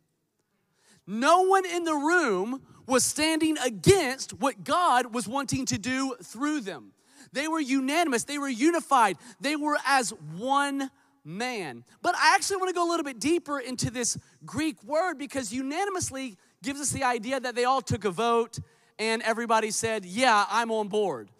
No 1.11 1.41
one 1.41 1.65
in 1.65 1.85
the 1.85 1.95
room 1.95 2.61
was 2.87 3.03
standing 3.03 3.57
against 3.65 4.35
what 4.35 4.62
God 4.62 5.15
was 5.15 5.27
wanting 5.27 5.65
to 5.67 5.79
do 5.79 6.15
through 6.23 6.61
them. 6.61 6.93
They 7.33 7.49
were 7.49 7.61
unanimous, 7.61 8.25
they 8.25 8.37
were 8.37 8.49
unified, 8.49 9.17
they 9.41 9.57
were 9.57 9.79
as 9.87 10.11
one 10.37 10.91
man. 11.25 11.85
But 12.03 12.15
I 12.15 12.35
actually 12.35 12.59
want 12.59 12.69
to 12.69 12.75
go 12.75 12.87
a 12.87 12.91
little 12.91 13.05
bit 13.05 13.19
deeper 13.19 13.59
into 13.59 13.91
this 13.91 14.19
Greek 14.45 14.85
word 14.85 15.17
because 15.17 15.50
unanimously 15.50 16.37
gives 16.62 16.79
us 16.79 16.91
the 16.91 17.05
idea 17.05 17.41
that 17.41 17.55
they 17.55 17.65
all 17.65 17.81
took 17.81 18.05
a 18.05 18.11
vote 18.11 18.59
and 18.99 19.23
everybody 19.23 19.71
said, 19.71 20.05
Yeah, 20.05 20.45
I'm 20.50 20.71
on 20.71 20.88
board. 20.88 21.31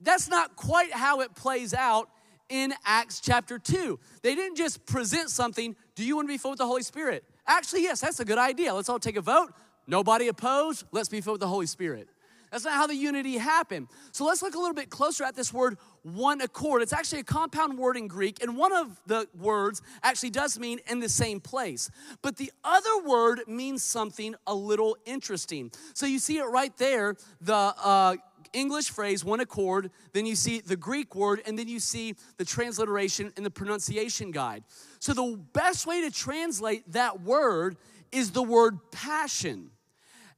That's 0.00 0.28
not 0.28 0.56
quite 0.56 0.92
how 0.92 1.20
it 1.20 1.32
plays 1.36 1.74
out 1.74 2.08
in 2.48 2.74
Acts 2.84 3.20
chapter 3.20 3.56
2. 3.60 4.00
They 4.22 4.34
didn't 4.34 4.56
just 4.56 4.84
present 4.84 5.30
something, 5.30 5.76
Do 5.94 6.04
you 6.04 6.16
want 6.16 6.26
to 6.26 6.32
be 6.34 6.38
filled 6.38 6.54
with 6.54 6.58
the 6.58 6.66
Holy 6.66 6.82
Spirit? 6.82 7.24
Actually, 7.46 7.82
yes, 7.82 8.00
that's 8.00 8.20
a 8.20 8.24
good 8.24 8.38
idea. 8.38 8.72
Let's 8.72 8.88
all 8.88 8.98
take 8.98 9.16
a 9.16 9.20
vote. 9.20 9.52
Nobody 9.86 10.28
opposed. 10.28 10.84
Let's 10.92 11.08
be 11.08 11.20
filled 11.20 11.34
with 11.34 11.40
the 11.40 11.48
Holy 11.48 11.66
Spirit. 11.66 12.08
That's 12.52 12.64
not 12.64 12.74
how 12.74 12.86
the 12.86 12.94
unity 12.94 13.38
happened. 13.38 13.88
So 14.12 14.26
let's 14.26 14.42
look 14.42 14.54
a 14.54 14.58
little 14.58 14.74
bit 14.74 14.90
closer 14.90 15.24
at 15.24 15.34
this 15.34 15.54
word 15.54 15.78
one 16.02 16.42
accord. 16.42 16.82
It's 16.82 16.92
actually 16.92 17.20
a 17.20 17.24
compound 17.24 17.78
word 17.78 17.96
in 17.96 18.08
Greek, 18.08 18.42
and 18.42 18.58
one 18.58 18.74
of 18.74 19.00
the 19.06 19.26
words 19.34 19.80
actually 20.02 20.30
does 20.30 20.58
mean 20.58 20.80
in 20.86 21.00
the 21.00 21.08
same 21.08 21.40
place. 21.40 21.90
But 22.20 22.36
the 22.36 22.52
other 22.62 23.06
word 23.06 23.40
means 23.46 23.82
something 23.82 24.34
a 24.46 24.54
little 24.54 24.98
interesting. 25.06 25.72
So 25.94 26.04
you 26.04 26.18
see 26.18 26.38
it 26.38 26.44
right 26.44 26.76
there, 26.76 27.16
the 27.40 27.54
uh, 27.54 28.16
English 28.52 28.90
phrase, 28.90 29.24
one 29.24 29.40
accord, 29.40 29.90
then 30.12 30.26
you 30.26 30.34
see 30.34 30.60
the 30.60 30.76
Greek 30.76 31.14
word, 31.14 31.40
and 31.46 31.58
then 31.58 31.68
you 31.68 31.80
see 31.80 32.14
the 32.36 32.44
transliteration 32.44 33.32
and 33.36 33.46
the 33.46 33.50
pronunciation 33.50 34.30
guide. 34.30 34.64
So 34.98 35.14
the 35.14 35.38
best 35.52 35.86
way 35.86 36.02
to 36.02 36.10
translate 36.10 36.92
that 36.92 37.22
word 37.22 37.76
is 38.10 38.32
the 38.32 38.42
word 38.42 38.78
passion. 38.90 39.70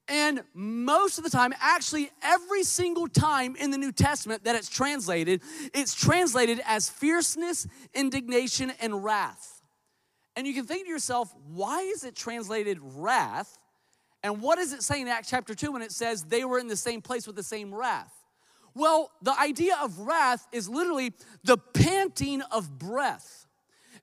And 0.07 0.43
most 0.53 1.17
of 1.17 1.25
the 1.25 1.31
time, 1.31 1.55
actually, 1.61 2.11
every 2.23 2.63
single 2.63 3.09
time 3.09 3.57
in 3.57 3.71
the 3.71 3.79
New 3.79 3.93
Testament 3.93 4.45
that 4.45 4.55
it's 4.55 4.69
translated, 4.69 5.41
it's 5.73 5.95
translated 5.95 6.61
as 6.67 6.91
fierceness, 6.91 7.67
indignation, 7.95 8.73
and 8.81 9.03
wrath. 9.03 9.63
And 10.37 10.47
you 10.47 10.53
can 10.53 10.67
think 10.67 10.85
to 10.85 10.91
yourself, 10.91 11.35
why 11.47 11.81
is 11.81 12.05
it 12.05 12.15
translated 12.15 12.79
wrath? 12.83 13.59
And 14.25 14.41
what 14.41 14.57
does 14.57 14.73
it 14.73 14.83
say 14.83 15.03
in 15.03 15.07
Acts 15.07 15.29
chapter 15.29 15.55
2 15.55 15.73
when 15.73 15.83
it 15.83 15.93
says 15.93 16.25
they 16.25 16.47
were 16.47 16.59
in 16.59 16.67
the 16.67 16.77
same 16.77 17.03
place 17.03 17.27
with 17.27 17.37
the 17.37 17.43
same 17.43 17.75
wrath? 17.75 18.11
Well, 18.75 19.11
the 19.21 19.39
idea 19.39 19.77
of 19.83 19.99
wrath 19.99 20.49
is 20.51 20.67
literally 20.67 21.13
the 21.45 21.59
panting 21.59 22.41
of 22.51 22.79
breath. 22.79 23.47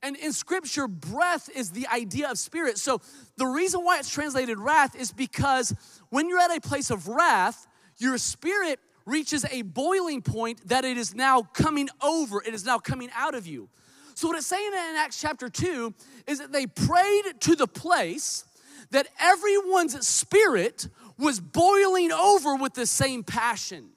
And 0.04 0.16
in 0.16 0.32
scripture, 0.32 0.88
breath 0.88 1.50
is 1.54 1.72
the 1.72 1.88
idea 1.88 2.30
of 2.30 2.38
spirit. 2.38 2.78
So 2.78 3.02
the 3.38 3.48
reason 3.48 3.84
why 3.84 3.98
it's 3.98 4.12
translated 4.12 4.60
wrath 4.60 4.96
is 4.96 5.12
because 5.12 5.74
when 6.10 6.30
you're 6.30 6.40
at 6.40 6.56
a 6.56 6.62
place 6.62 6.92
of 6.92 7.08
wrath, 7.08 7.66
your 7.98 8.20
spirit 8.20 8.80
reaches 9.08 9.44
a 9.50 9.64
boiling 9.64 10.22
point 10.22 10.68
that 10.68 10.86
it 10.86 10.98
is 10.98 11.16
now 11.16 11.42
coming 11.42 11.90
over, 12.00 12.44
it 12.46 12.54
is 12.54 12.64
now 12.64 12.78
coming 12.78 13.10
out 13.16 13.34
of 13.34 13.48
you. 13.48 13.70
So, 14.14 14.28
what 14.28 14.38
it's 14.38 14.46
saying 14.46 14.72
in 14.72 14.96
Acts 14.98 15.20
chapter 15.20 15.50
2 15.50 15.94
is 16.28 16.40
that 16.40 16.52
they 16.52 16.68
prayed 16.68 17.24
to 17.40 17.56
the 17.56 17.68
place 17.68 18.46
that 18.90 19.08
everyone's 19.20 20.06
spirit 20.06 20.88
was 21.18 21.40
boiling 21.40 22.12
over 22.12 22.56
with 22.56 22.74
the 22.74 22.86
same 22.86 23.24
passion. 23.24 23.90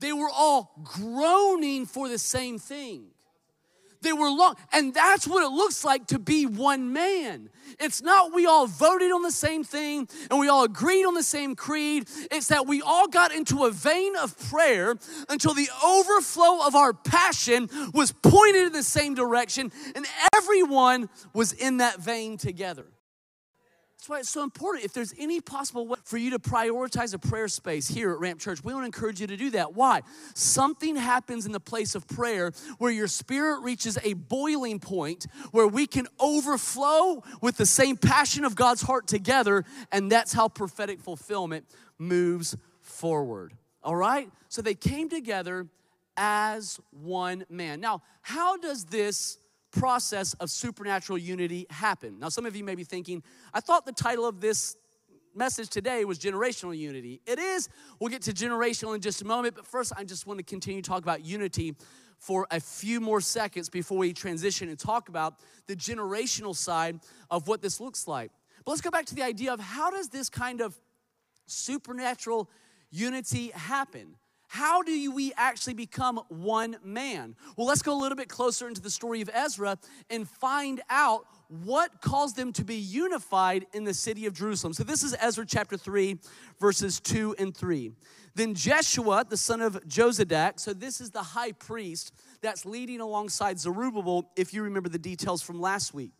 They 0.00 0.12
were 0.12 0.30
all 0.30 0.72
groaning 0.82 1.86
for 1.86 2.08
the 2.08 2.18
same 2.18 2.58
thing. 2.58 3.08
They 4.02 4.12
were 4.12 4.30
long, 4.30 4.56
and 4.72 4.94
that's 4.94 5.26
what 5.26 5.42
it 5.42 5.50
looks 5.50 5.84
like 5.84 6.06
to 6.08 6.18
be 6.18 6.46
one 6.46 6.92
man. 6.92 7.50
It's 7.80 8.02
not 8.02 8.32
we 8.32 8.46
all 8.46 8.66
voted 8.66 9.10
on 9.10 9.22
the 9.22 9.32
same 9.32 9.64
thing 9.64 10.08
and 10.30 10.38
we 10.38 10.48
all 10.48 10.64
agreed 10.64 11.04
on 11.04 11.14
the 11.14 11.22
same 11.22 11.56
creed. 11.56 12.08
It's 12.30 12.48
that 12.48 12.66
we 12.66 12.82
all 12.82 13.08
got 13.08 13.34
into 13.34 13.64
a 13.64 13.70
vein 13.70 14.14
of 14.16 14.38
prayer 14.50 14.96
until 15.28 15.54
the 15.54 15.68
overflow 15.84 16.64
of 16.66 16.74
our 16.76 16.92
passion 16.92 17.68
was 17.92 18.12
pointed 18.12 18.66
in 18.68 18.72
the 18.72 18.82
same 18.82 19.14
direction 19.14 19.72
and 19.96 20.06
everyone 20.36 21.08
was 21.32 21.52
in 21.52 21.78
that 21.78 21.98
vein 21.98 22.36
together. 22.36 22.86
That's 24.06 24.10
why 24.10 24.20
it's 24.20 24.30
so 24.30 24.44
important. 24.44 24.84
If 24.84 24.92
there's 24.92 25.12
any 25.18 25.40
possible 25.40 25.88
way 25.88 25.98
for 26.04 26.16
you 26.16 26.30
to 26.30 26.38
prioritize 26.38 27.12
a 27.12 27.18
prayer 27.18 27.48
space 27.48 27.88
here 27.88 28.12
at 28.12 28.20
Ramp 28.20 28.38
Church, 28.38 28.62
we 28.62 28.72
want 28.72 28.84
to 28.84 28.86
encourage 28.86 29.20
you 29.20 29.26
to 29.26 29.36
do 29.36 29.50
that. 29.50 29.74
Why? 29.74 30.02
Something 30.32 30.94
happens 30.94 31.44
in 31.44 31.50
the 31.50 31.58
place 31.58 31.96
of 31.96 32.06
prayer 32.06 32.52
where 32.78 32.92
your 32.92 33.08
spirit 33.08 33.62
reaches 33.62 33.98
a 34.04 34.12
boiling 34.12 34.78
point 34.78 35.26
where 35.50 35.66
we 35.66 35.88
can 35.88 36.06
overflow 36.20 37.24
with 37.40 37.56
the 37.56 37.66
same 37.66 37.96
passion 37.96 38.44
of 38.44 38.54
God's 38.54 38.82
heart 38.82 39.08
together, 39.08 39.64
and 39.90 40.08
that's 40.08 40.32
how 40.32 40.46
prophetic 40.46 41.00
fulfillment 41.00 41.64
moves 41.98 42.56
forward. 42.82 43.54
All 43.82 43.96
right? 43.96 44.30
So 44.48 44.62
they 44.62 44.74
came 44.74 45.08
together 45.08 45.66
as 46.16 46.78
one 46.92 47.44
man. 47.50 47.80
Now, 47.80 48.02
how 48.22 48.56
does 48.56 48.84
this 48.84 49.38
process 49.78 50.34
of 50.34 50.50
supernatural 50.50 51.18
unity 51.18 51.66
happen. 51.70 52.18
Now, 52.18 52.28
some 52.28 52.46
of 52.46 52.56
you 52.56 52.64
may 52.64 52.74
be 52.74 52.84
thinking, 52.84 53.22
I 53.52 53.60
thought 53.60 53.86
the 53.86 53.92
title 53.92 54.26
of 54.26 54.40
this 54.40 54.76
message 55.34 55.68
today 55.68 56.04
was 56.04 56.18
generational 56.18 56.76
unity. 56.76 57.20
It 57.26 57.38
is. 57.38 57.68
We'll 58.00 58.10
get 58.10 58.22
to 58.22 58.32
generational 58.32 58.94
in 58.94 59.00
just 59.00 59.20
a 59.20 59.26
moment, 59.26 59.54
but 59.54 59.66
first, 59.66 59.92
I 59.96 60.04
just 60.04 60.26
want 60.26 60.38
to 60.38 60.44
continue 60.44 60.80
to 60.80 60.88
talk 60.88 61.02
about 61.02 61.24
unity 61.24 61.76
for 62.18 62.46
a 62.50 62.58
few 62.58 63.00
more 63.00 63.20
seconds 63.20 63.68
before 63.68 63.98
we 63.98 64.12
transition 64.12 64.70
and 64.70 64.78
talk 64.78 65.10
about 65.10 65.34
the 65.66 65.76
generational 65.76 66.56
side 66.56 66.98
of 67.30 67.46
what 67.46 67.60
this 67.60 67.78
looks 67.80 68.08
like. 68.08 68.30
But 68.64 68.70
let's 68.72 68.80
go 68.80 68.90
back 68.90 69.04
to 69.06 69.14
the 69.14 69.22
idea 69.22 69.52
of 69.52 69.60
how 69.60 69.90
does 69.90 70.08
this 70.08 70.30
kind 70.30 70.62
of 70.62 70.74
supernatural 71.46 72.48
unity 72.90 73.50
happen? 73.54 74.14
How 74.56 74.80
do 74.80 75.10
we 75.10 75.34
actually 75.36 75.74
become 75.74 76.18
one 76.28 76.78
man? 76.82 77.36
Well, 77.58 77.66
let's 77.66 77.82
go 77.82 77.92
a 77.92 78.00
little 78.00 78.16
bit 78.16 78.30
closer 78.30 78.66
into 78.66 78.80
the 78.80 78.88
story 78.88 79.20
of 79.20 79.28
Ezra 79.34 79.76
and 80.08 80.26
find 80.26 80.80
out 80.88 81.26
what 81.48 82.00
caused 82.00 82.36
them 82.36 82.54
to 82.54 82.64
be 82.64 82.76
unified 82.76 83.66
in 83.74 83.84
the 83.84 83.92
city 83.92 84.24
of 84.24 84.32
Jerusalem. 84.32 84.72
So, 84.72 84.82
this 84.82 85.02
is 85.02 85.14
Ezra 85.20 85.44
chapter 85.44 85.76
3, 85.76 86.18
verses 86.58 87.00
2 87.00 87.36
and 87.38 87.54
3. 87.54 87.92
Then 88.34 88.54
Jeshua, 88.54 89.26
the 89.28 89.36
son 89.36 89.60
of 89.60 89.74
Jozadak, 89.86 90.58
so 90.58 90.72
this 90.72 91.02
is 91.02 91.10
the 91.10 91.22
high 91.22 91.52
priest 91.52 92.14
that's 92.40 92.64
leading 92.64 93.02
alongside 93.02 93.60
Zerubbabel, 93.60 94.30
if 94.36 94.54
you 94.54 94.62
remember 94.62 94.88
the 94.88 94.98
details 94.98 95.42
from 95.42 95.60
last 95.60 95.92
week. 95.92 96.12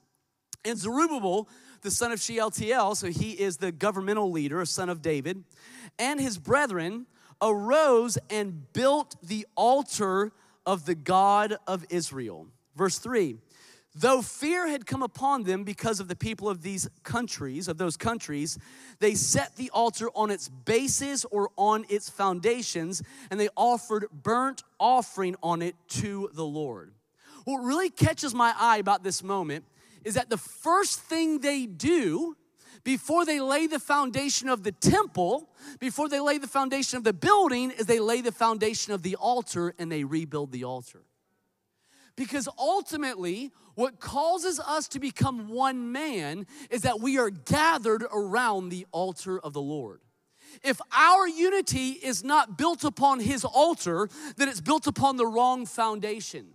And 0.62 0.76
Zerubbabel, 0.76 1.48
the 1.80 1.90
son 1.90 2.12
of 2.12 2.20
Shealtiel, 2.20 2.96
so 2.96 3.06
he 3.06 3.30
is 3.30 3.56
the 3.56 3.72
governmental 3.72 4.30
leader, 4.30 4.60
a 4.60 4.66
son 4.66 4.90
of 4.90 5.00
David, 5.00 5.42
and 5.98 6.20
his 6.20 6.36
brethren 6.36 7.06
arose 7.42 8.18
and 8.30 8.72
built 8.72 9.16
the 9.22 9.46
altar 9.56 10.32
of 10.64 10.86
the 10.86 10.94
God 10.94 11.56
of 11.66 11.84
Israel. 11.90 12.46
Verse 12.74 12.98
3 12.98 13.36
Though 13.98 14.20
fear 14.20 14.68
had 14.68 14.84
come 14.84 15.02
upon 15.02 15.44
them 15.44 15.64
because 15.64 16.00
of 16.00 16.08
the 16.08 16.16
people 16.16 16.50
of 16.50 16.62
these 16.62 16.86
countries, 17.02 17.66
of 17.66 17.78
those 17.78 17.96
countries, 17.96 18.58
they 18.98 19.14
set 19.14 19.56
the 19.56 19.70
altar 19.70 20.10
on 20.14 20.30
its 20.30 20.50
bases 20.50 21.24
or 21.30 21.48
on 21.56 21.86
its 21.88 22.10
foundations, 22.10 23.02
and 23.30 23.40
they 23.40 23.48
offered 23.56 24.06
burnt 24.12 24.62
offering 24.78 25.34
on 25.42 25.62
it 25.62 25.76
to 25.88 26.28
the 26.34 26.44
Lord. 26.44 26.92
What 27.44 27.60
really 27.60 27.88
catches 27.88 28.34
my 28.34 28.52
eye 28.58 28.76
about 28.76 29.02
this 29.02 29.22
moment 29.22 29.64
is 30.04 30.14
that 30.14 30.28
the 30.28 30.36
first 30.36 31.00
thing 31.00 31.40
they 31.40 31.64
do 31.64 32.36
before 32.86 33.24
they 33.24 33.40
lay 33.40 33.66
the 33.66 33.80
foundation 33.80 34.48
of 34.48 34.62
the 34.62 34.70
temple, 34.70 35.50
before 35.80 36.08
they 36.08 36.20
lay 36.20 36.38
the 36.38 36.46
foundation 36.46 36.96
of 36.96 37.02
the 37.02 37.12
building, 37.12 37.72
is 37.72 37.86
they 37.86 37.98
lay 37.98 38.20
the 38.20 38.30
foundation 38.30 38.92
of 38.92 39.02
the 39.02 39.16
altar 39.16 39.74
and 39.76 39.90
they 39.90 40.04
rebuild 40.04 40.52
the 40.52 40.62
altar. 40.62 41.02
Because 42.14 42.48
ultimately, 42.56 43.50
what 43.74 43.98
causes 43.98 44.60
us 44.60 44.86
to 44.86 45.00
become 45.00 45.48
one 45.48 45.90
man 45.90 46.46
is 46.70 46.82
that 46.82 47.00
we 47.00 47.18
are 47.18 47.28
gathered 47.28 48.04
around 48.14 48.68
the 48.68 48.86
altar 48.92 49.40
of 49.40 49.52
the 49.52 49.60
Lord. 49.60 50.00
If 50.62 50.80
our 50.92 51.26
unity 51.26 51.88
is 51.90 52.22
not 52.22 52.56
built 52.56 52.84
upon 52.84 53.18
his 53.18 53.44
altar, 53.44 54.08
then 54.36 54.48
it's 54.48 54.60
built 54.60 54.86
upon 54.86 55.16
the 55.16 55.26
wrong 55.26 55.66
foundation. 55.66 56.50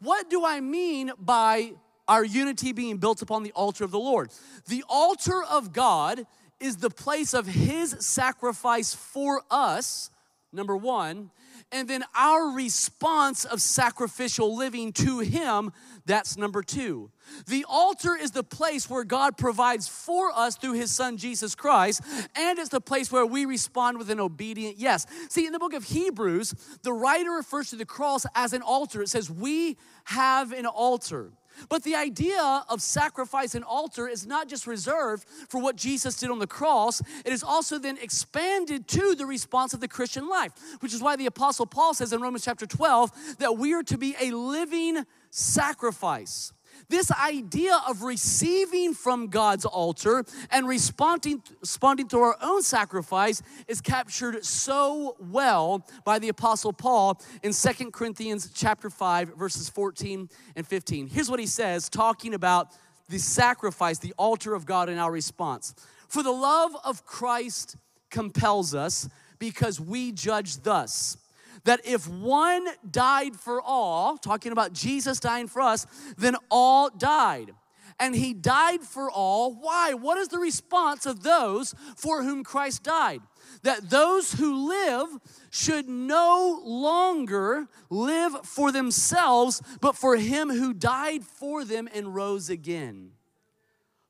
What 0.00 0.28
do 0.28 0.44
I 0.44 0.60
mean 0.60 1.10
by 1.18 1.72
our 2.10 2.24
unity 2.24 2.72
being 2.72 2.98
built 2.98 3.22
upon 3.22 3.42
the 3.42 3.52
altar 3.52 3.84
of 3.84 3.90
the 3.90 3.98
Lord? 3.98 4.30
The 4.68 4.84
altar 4.88 5.42
of 5.42 5.72
God 5.72 6.26
is 6.60 6.76
the 6.76 6.90
place 6.90 7.32
of 7.32 7.46
his 7.46 7.96
sacrifice 8.00 8.94
for 8.94 9.42
us, 9.50 10.10
number 10.52 10.76
one 10.76 11.30
and 11.72 11.88
then 11.88 12.04
our 12.14 12.50
response 12.50 13.44
of 13.44 13.62
sacrificial 13.62 14.56
living 14.56 14.92
to 14.94 15.20
Him, 15.20 15.72
that's 16.04 16.36
number 16.36 16.62
two. 16.62 17.10
The 17.46 17.64
altar 17.68 18.16
is 18.16 18.32
the 18.32 18.42
place 18.42 18.90
where 18.90 19.04
God 19.04 19.36
provides 19.36 19.86
for 19.86 20.32
us 20.32 20.56
through 20.56 20.72
His 20.72 20.90
Son 20.90 21.16
Jesus 21.16 21.54
Christ, 21.54 22.02
and 22.34 22.58
it's 22.58 22.70
the 22.70 22.80
place 22.80 23.12
where 23.12 23.26
we 23.26 23.44
respond 23.44 23.98
with 23.98 24.10
an 24.10 24.18
obedient 24.18 24.78
yes. 24.78 25.06
See, 25.28 25.46
in 25.46 25.52
the 25.52 25.58
book 25.58 25.74
of 25.74 25.84
Hebrews, 25.84 26.54
the 26.82 26.92
writer 26.92 27.30
refers 27.30 27.70
to 27.70 27.76
the 27.76 27.86
cross 27.86 28.26
as 28.34 28.52
an 28.52 28.62
altar. 28.62 29.02
It 29.02 29.08
says, 29.08 29.30
We 29.30 29.76
have 30.04 30.52
an 30.52 30.66
altar. 30.66 31.30
But 31.68 31.82
the 31.82 31.94
idea 31.94 32.64
of 32.68 32.80
sacrifice 32.80 33.54
and 33.54 33.64
altar 33.64 34.08
is 34.08 34.26
not 34.26 34.48
just 34.48 34.66
reserved 34.66 35.24
for 35.48 35.60
what 35.60 35.76
Jesus 35.76 36.16
did 36.16 36.30
on 36.30 36.38
the 36.38 36.46
cross, 36.46 37.00
it 37.24 37.32
is 37.32 37.42
also 37.42 37.78
then 37.78 37.98
expanded 38.00 38.88
to 38.88 39.14
the 39.14 39.26
response 39.26 39.74
of 39.74 39.80
the 39.80 39.88
Christian 39.88 40.28
life, 40.28 40.52
which 40.80 40.94
is 40.94 41.02
why 41.02 41.16
the 41.16 41.26
Apostle 41.26 41.66
Paul 41.66 41.94
says 41.94 42.12
in 42.12 42.20
Romans 42.20 42.44
chapter 42.44 42.66
12 42.66 43.36
that 43.38 43.56
we 43.56 43.74
are 43.74 43.82
to 43.84 43.98
be 43.98 44.14
a 44.20 44.30
living 44.30 45.04
sacrifice. 45.30 46.52
This 46.90 47.12
idea 47.12 47.80
of 47.88 48.02
receiving 48.02 48.94
from 48.94 49.28
God's 49.28 49.64
altar 49.64 50.24
and 50.50 50.66
responding, 50.66 51.40
responding 51.60 52.08
to 52.08 52.18
our 52.18 52.36
own 52.42 52.64
sacrifice 52.64 53.42
is 53.68 53.80
captured 53.80 54.44
so 54.44 55.14
well 55.20 55.86
by 56.04 56.18
the 56.18 56.30
Apostle 56.30 56.72
Paul 56.72 57.22
in 57.44 57.52
Second 57.52 57.92
Corinthians 57.92 58.50
chapter 58.52 58.90
5, 58.90 59.36
verses 59.36 59.68
14 59.68 60.28
and 60.56 60.66
15. 60.66 61.06
Here's 61.06 61.30
what 61.30 61.38
he 61.38 61.46
says, 61.46 61.88
talking 61.88 62.34
about 62.34 62.72
the 63.08 63.18
sacrifice, 63.18 63.98
the 63.98 64.14
altar 64.18 64.52
of 64.52 64.66
God, 64.66 64.88
and 64.88 64.98
our 64.98 65.12
response. 65.12 65.76
For 66.08 66.24
the 66.24 66.32
love 66.32 66.72
of 66.84 67.06
Christ 67.06 67.76
compels 68.10 68.74
us 68.74 69.08
because 69.38 69.80
we 69.80 70.10
judge 70.10 70.60
thus 70.64 71.18
that 71.64 71.80
if 71.84 72.08
one 72.08 72.66
died 72.90 73.36
for 73.36 73.60
all, 73.60 74.16
talking 74.16 74.52
about 74.52 74.72
Jesus 74.72 75.20
dying 75.20 75.48
for 75.48 75.62
us, 75.62 75.86
then 76.16 76.36
all 76.50 76.90
died. 76.90 77.52
And 77.98 78.14
he 78.14 78.32
died 78.32 78.80
for 78.80 79.10
all. 79.10 79.52
Why? 79.52 79.92
What 79.92 80.16
is 80.16 80.28
the 80.28 80.38
response 80.38 81.04
of 81.04 81.22
those 81.22 81.74
for 81.96 82.22
whom 82.22 82.42
Christ 82.42 82.82
died? 82.82 83.20
That 83.62 83.90
those 83.90 84.32
who 84.32 84.68
live 84.68 85.08
should 85.50 85.86
no 85.86 86.62
longer 86.64 87.66
live 87.90 88.46
for 88.46 88.72
themselves, 88.72 89.60
but 89.82 89.96
for 89.96 90.16
him 90.16 90.48
who 90.48 90.72
died 90.72 91.24
for 91.24 91.62
them 91.64 91.90
and 91.92 92.14
rose 92.14 92.48
again. 92.48 93.10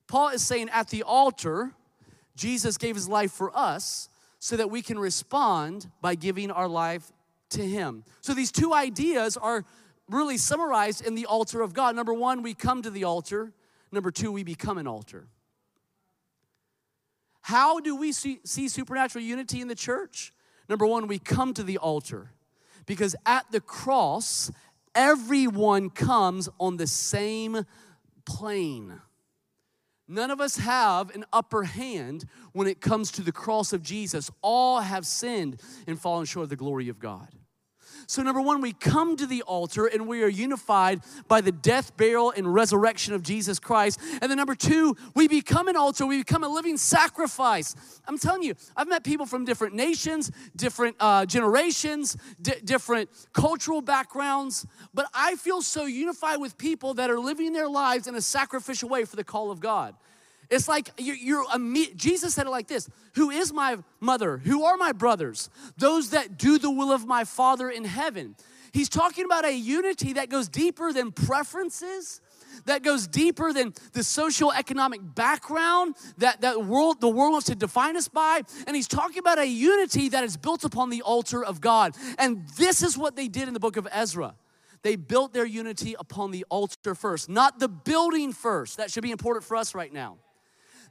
Paul 0.07 0.29
is 0.29 0.45
saying 0.45 0.71
at 0.71 0.91
the 0.91 1.03
altar, 1.03 1.73
Jesus 2.37 2.77
gave 2.77 2.95
his 2.95 3.09
life 3.09 3.33
for 3.33 3.57
us 3.57 4.09
so 4.39 4.57
that 4.57 4.71
we 4.71 4.83
can 4.83 4.99
respond 4.99 5.91
by 6.01 6.15
giving 6.15 6.51
our 6.51 6.69
life 6.69 7.11
to 7.51 7.67
Him. 7.67 8.05
So 8.21 8.35
these 8.35 8.53
two 8.53 8.73
ideas 8.73 9.37
are 9.37 9.65
really 10.09 10.37
summarized 10.37 11.07
in 11.07 11.15
the 11.15 11.27
altar 11.27 11.63
of 11.63 11.73
God. 11.73 11.95
Number 11.95 12.15
one, 12.15 12.43
we 12.43 12.55
come 12.55 12.83
to 12.83 12.91
the 12.91 13.05
altar. 13.05 13.53
Number 13.93 14.11
two, 14.11 14.33
we 14.33 14.43
become 14.43 14.79
an 14.79 14.87
altar. 14.87 15.29
How 17.43 17.81
do 17.81 17.97
we 17.97 18.13
see, 18.13 18.41
see 18.45 18.69
supernatural 18.69 19.25
unity 19.25 19.61
in 19.61 19.69
the 19.69 19.75
church? 19.75 20.33
Number 20.69 20.87
one, 20.87 21.07
we 21.07 21.19
come 21.19 21.55
to 21.55 21.63
the 21.63 21.79
altar 21.79 22.33
because 22.87 23.17
at 23.27 23.51
the 23.51 23.61
cross, 23.61 24.51
everyone 24.95 25.91
comes 25.91 26.49
on 26.59 26.77
the 26.77 26.87
same 26.87 27.65
plane. 28.25 29.01
None 30.07 30.31
of 30.31 30.41
us 30.41 30.57
have 30.57 31.15
an 31.15 31.25
upper 31.33 31.63
hand 31.65 32.25
when 32.53 32.67
it 32.67 32.81
comes 32.81 33.13
to 33.13 33.23
the 33.23 33.33
cross 33.33 33.73
of 33.73 33.83
Jesus. 33.83 34.31
All 34.43 34.81
have 34.81 35.07
sinned 35.07 35.61
and 35.87 36.01
fallen 36.01 36.27
short 36.27 36.45
of 36.45 36.51
the 36.51 36.57
glory 36.57 36.89
of 36.89 36.99
God. 36.99 37.29
So, 38.11 38.25
number 38.25 38.41
one, 38.41 38.61
we 38.61 38.73
come 38.73 39.15
to 39.19 39.25
the 39.25 39.43
altar 39.43 39.87
and 39.87 40.09
we 40.09 40.25
are 40.25 40.29
unified 40.29 41.01
by 41.29 41.41
the 41.41 41.53
death, 41.53 41.97
burial, 41.97 42.33
and 42.37 42.53
resurrection 42.53 43.15
of 43.15 43.23
Jesus 43.23 43.61
Christ. 43.61 44.01
And 44.21 44.29
then, 44.29 44.37
number 44.37 44.57
two, 44.57 44.97
we 45.15 45.29
become 45.29 45.69
an 45.69 45.77
altar, 45.77 46.05
we 46.07 46.19
become 46.19 46.43
a 46.43 46.49
living 46.49 46.77
sacrifice. 46.77 47.77
I'm 48.09 48.19
telling 48.19 48.43
you, 48.43 48.57
I've 48.77 48.89
met 48.89 49.05
people 49.05 49.27
from 49.27 49.45
different 49.45 49.77
nations, 49.77 50.33
different 50.57 50.97
uh, 50.99 51.25
generations, 51.25 52.17
different 52.43 53.11
cultural 53.33 53.81
backgrounds, 53.81 54.67
but 54.93 55.07
I 55.15 55.37
feel 55.37 55.63
so 55.63 55.85
unified 55.85 56.41
with 56.41 56.59
people 56.59 56.95
that 56.95 57.11
are 57.11 57.21
living 57.21 57.53
their 57.53 57.69
lives 57.69 58.09
in 58.09 58.17
a 58.17 58.21
sacrificial 58.21 58.89
way 58.89 59.05
for 59.05 59.15
the 59.15 59.23
call 59.23 59.53
of 59.53 59.61
God. 59.61 59.95
It's 60.51 60.67
like 60.67 60.91
you're, 60.99 61.17
you're 61.17 61.45
Jesus 61.95 62.35
said 62.35 62.47
it 62.47 62.51
like 62.51 62.67
this 62.67 62.89
Who 63.15 63.31
is 63.31 63.53
my 63.53 63.79
mother? 64.01 64.39
Who 64.39 64.65
are 64.65 64.77
my 64.77 64.93
brothers? 64.93 65.49
Those 65.77 66.11
that 66.11 66.39
do 66.39 66.59
the 66.59 66.71
will 66.71 66.93
of 66.93 67.07
my 67.07 67.25
Father 67.25 67.71
in 67.71 67.85
heaven. 67.85 68.37
He's 68.73 68.89
talking 68.89 69.25
about 69.25 69.45
a 69.45 69.53
unity 69.53 70.15
that 70.15 70.29
goes 70.29 70.49
deeper 70.49 70.93
than 70.93 71.11
preferences, 71.11 72.21
that 72.67 72.85
goes 72.85 73.09
deeper 73.09 73.53
than 73.53 73.75
the 73.93 74.05
social 74.05 74.53
economic 74.53 75.01
background 75.03 75.97
that, 76.19 76.41
that 76.43 76.65
world, 76.65 77.01
the 77.01 77.09
world 77.09 77.33
wants 77.33 77.47
to 77.49 77.57
define 77.57 77.97
us 77.97 78.07
by. 78.07 78.43
And 78.69 78.77
he's 78.77 78.87
talking 78.87 79.19
about 79.19 79.41
a 79.41 79.47
unity 79.47 80.11
that 80.11 80.23
is 80.23 80.37
built 80.37 80.63
upon 80.63 80.91
the 80.91 81.03
altar 81.03 81.45
of 81.45 81.61
God. 81.61 81.97
And 82.17 82.49
this 82.51 82.83
is 82.83 82.97
what 82.97 83.17
they 83.17 83.27
did 83.27 83.49
in 83.49 83.55
the 83.55 83.61
book 83.61 83.77
of 83.77 83.89
Ezra. 83.91 84.35
They 84.83 84.95
built 84.95 85.33
their 85.33 85.47
unity 85.47 85.97
upon 85.99 86.31
the 86.31 86.47
altar 86.49 86.95
first, 86.95 87.29
not 87.29 87.59
the 87.59 87.69
building 87.69 88.33
first. 88.33 88.77
That 88.77 88.91
should 88.91 89.03
be 89.03 89.11
important 89.11 89.45
for 89.45 89.57
us 89.57 89.75
right 89.75 89.93
now. 89.93 90.19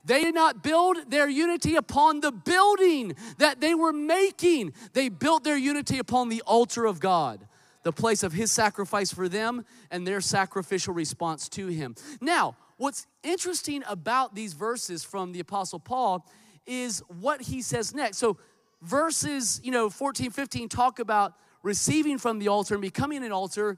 They 0.06 0.24
did 0.24 0.36
not 0.36 0.64
build 0.64 1.12
their 1.12 1.30
unity 1.30 1.76
upon 1.76 2.22
the 2.22 2.32
building 2.32 3.16
that 3.38 3.60
they 3.62 3.76
were 3.76 3.94
making. 3.94 4.74
They 4.94 5.10
built 5.10 5.44
their 5.44 5.58
unity 5.58 6.00
upon 6.00 6.30
the 6.30 6.42
altar 6.44 6.86
of 6.86 7.00
God, 7.00 7.46
the 7.84 7.92
place 7.92 8.24
of 8.24 8.34
His 8.34 8.52
sacrifice 8.52 9.14
for 9.14 9.28
them 9.28 9.66
and 9.92 10.08
their 10.08 10.22
sacrificial 10.22 10.94
response 10.94 11.50
to 11.50 11.68
Him. 11.68 11.96
Now, 12.22 12.56
what's 12.78 13.08
interesting 13.24 13.84
about 13.88 14.36
these 14.36 14.54
verses 14.54 15.04
from 15.04 15.34
the 15.34 15.42
Apostle 15.42 15.80
Paul 15.80 16.26
is 16.66 17.04
what 17.20 17.42
he 17.42 17.62
says 17.62 17.94
next. 17.94 18.18
So 18.18 18.38
verses, 18.82 19.60
you 19.64 19.72
know, 19.72 19.90
14, 19.90 20.30
15 20.32 20.70
talk 20.70 21.00
about 21.00 21.34
receiving 21.64 22.18
from 22.18 22.40
the 22.40 22.48
altar 22.48 22.76
and 22.76 22.82
becoming 22.82 23.24
an 23.24 23.32
altar. 23.32 23.78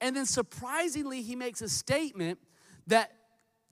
And 0.00 0.16
then 0.16 0.26
surprisingly, 0.26 1.22
he 1.22 1.36
makes 1.36 1.60
a 1.60 1.68
statement 1.68 2.38
that 2.86 3.12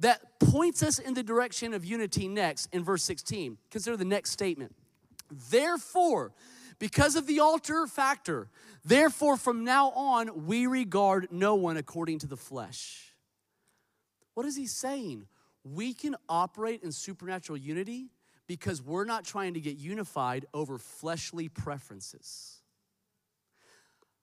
that 0.01 0.39
points 0.39 0.83
us 0.83 0.99
in 0.99 1.15
the 1.15 1.23
direction 1.23 1.75
of 1.75 1.85
unity 1.85 2.29
next 2.29 2.69
in 2.73 2.85
verse 2.85 3.03
16. 3.03 3.59
Consider 3.71 3.97
the 3.97 4.05
next 4.05 4.31
statement. 4.31 4.75
Therefore, 5.51 6.33
because 6.79 7.17
of 7.17 7.27
the 7.27 7.41
altar 7.41 7.87
factor, 7.87 8.49
therefore 8.85 9.37
from 9.37 9.65
now 9.65 9.91
on 9.91 10.47
we 10.47 10.67
regard 10.67 11.29
no 11.31 11.55
one 11.55 11.77
according 11.77 12.21
to 12.21 12.27
the 12.27 12.37
flesh. 12.37 13.13
What 14.35 14.47
is 14.47 14.57
he 14.57 14.67
saying? 14.67 15.27
We 15.65 15.93
can 15.93 16.15
operate 16.29 16.83
in 16.83 16.93
supernatural 16.93 17.59
unity 17.59 18.11
because 18.47 18.81
we're 18.81 19.05
not 19.05 19.25
trying 19.25 19.55
to 19.55 19.61
get 19.61 19.77
unified 19.77 20.47
over 20.55 20.79
fleshly 20.79 21.49
preferences. 21.49 22.63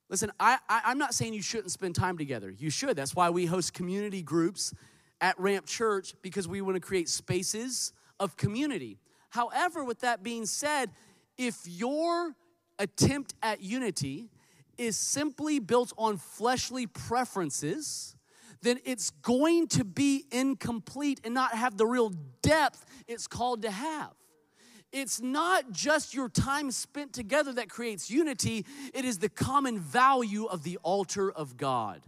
Listen, 0.10 0.32
I, 0.40 0.58
I, 0.70 0.92
am 0.92 0.98
not 0.98 1.14
saying 1.14 1.34
you 1.34 1.42
shouldn't 1.42 1.72
spend 1.72 1.96
time 1.96 2.18
together. 2.18 2.50
You 2.50 2.70
should. 2.70 2.96
That's 2.96 3.16
why 3.16 3.30
we 3.30 3.46
host 3.46 3.74
community 3.74 4.22
groups 4.22 4.74
at 5.21 5.39
Ramp 5.39 5.65
Church 5.65 6.13
because 6.21 6.47
we 6.47 6.62
want 6.62 6.75
to 6.75 6.82
create 6.82 7.10
spaces 7.10 7.93
of 8.19 8.38
community. 8.38 8.99
However, 9.30 9.84
with 9.84 10.01
that 10.01 10.23
being 10.23 10.45
said, 10.45 10.91
if 11.38 11.60
your 11.65 12.36
attempt 12.80 13.34
at 13.41 13.62
unity 13.62 14.30
is 14.78 14.97
simply 14.97 15.60
built 15.60 15.93
on 15.97 16.17
fleshly 16.17 16.88
preferences, 16.88 18.15
then 18.62 18.80
it's 18.84 19.12
going 19.12 19.67
to 19.67 19.84
be 19.84 20.25
incomplete 20.32 21.21
and 21.23 21.34
not 21.34 21.54
have 21.54 21.78
the 21.78 21.86
real 21.86 22.12
depth 22.41 22.86
it's 23.08 23.28
called 23.28 23.62
to 23.62 23.71
have. 23.71 24.12
It's 24.91 25.21
not 25.21 25.71
just 25.71 26.13
your 26.13 26.30
time 26.30 26.71
spent 26.71 27.12
together 27.12 27.51
that 27.54 27.69
creates 27.69 28.10
unity, 28.10 28.65
it 28.93 29.04
is 29.04 29.19
the 29.19 29.30
common 29.30 29.78
value 29.78 30.45
of 30.45 30.63
the 30.63 30.78
altar 30.78 31.32
of 31.32 31.58
God. 31.58 32.01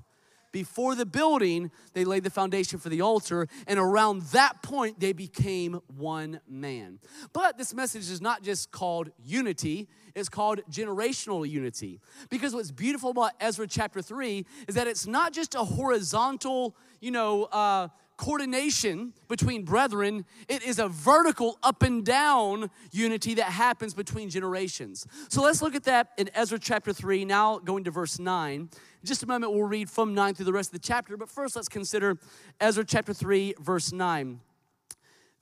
Before 0.58 0.96
the 0.96 1.06
building, 1.06 1.70
they 1.94 2.04
laid 2.04 2.24
the 2.24 2.32
foundation 2.32 2.80
for 2.80 2.90
the 2.90 3.00
altar, 3.00 3.48
and 3.68 3.78
around 3.78 4.24
that 4.32 4.64
point, 4.64 5.00
they 5.00 5.14
became 5.14 5.80
one 5.86 6.40
man. 6.48 6.98
But 7.32 7.60
this 7.60 7.76
message 7.76 8.10
is 8.10 8.22
not 8.22 8.42
just 8.42 8.72
called 8.72 9.12
unity, 9.24 9.88
it's 10.16 10.30
called 10.30 10.62
generational 10.72 11.48
unity. 11.48 12.02
Because 12.32 12.56
what's 12.56 12.72
beautiful 12.72 13.12
about 13.12 13.34
Ezra 13.40 13.68
chapter 13.68 14.02
3 14.02 14.48
is 14.68 14.74
that 14.74 14.88
it's 14.88 15.06
not 15.06 15.32
just 15.32 15.54
a 15.54 15.60
horizontal, 15.64 16.76
you 17.02 17.12
know, 17.12 17.44
uh, 17.44 17.90
coordination 18.18 19.14
between 19.28 19.64
brethren, 19.64 20.26
it 20.50 20.64
is 20.64 20.80
a 20.80 20.90
vertical 20.90 21.58
up 21.64 21.84
and 21.84 22.04
down 22.04 22.70
unity 22.92 23.36
that 23.36 23.52
happens 23.52 23.94
between 23.94 24.30
generations. 24.30 25.06
So 25.30 25.42
let's 25.44 25.62
look 25.62 25.76
at 25.76 25.84
that 25.84 26.10
in 26.18 26.30
Ezra 26.34 26.60
chapter 26.60 26.92
3, 26.92 27.26
now 27.26 27.60
going 27.60 27.84
to 27.84 27.92
verse 27.92 28.20
9. 28.20 28.60
In 28.62 28.70
just 29.06 29.24
a 29.24 29.28
moment, 29.28 29.54
we'll 29.54 29.68
read 29.68 29.90
from 29.90 30.14
9 30.14 30.34
through 30.34 30.46
the 30.46 30.54
rest 30.54 30.70
of 30.70 30.82
the 30.82 30.86
chapter, 30.86 31.16
but 31.16 31.30
first 31.30 31.56
let's 31.56 31.70
consider 31.70 32.18
Ezra 32.60 32.84
chapter 32.84 33.14
3, 33.14 33.54
verse 33.60 33.94
9. 33.94 34.40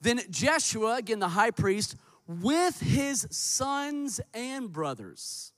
Then 0.00 0.20
Jeshua, 0.30 0.96
again 0.96 1.18
the 1.18 1.28
high 1.28 1.50
priest, 1.50 1.96
with 2.28 2.80
his 2.80 3.26
sons 3.30 4.20
and 4.34 4.70
brothers. 4.70 5.52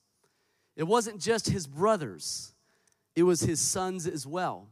It 0.76 0.84
wasn't 0.84 1.20
just 1.20 1.48
his 1.48 1.66
brothers, 1.66 2.54
it 3.16 3.24
was 3.24 3.40
his 3.40 3.60
sons 3.60 4.06
as 4.06 4.26
well. 4.26 4.68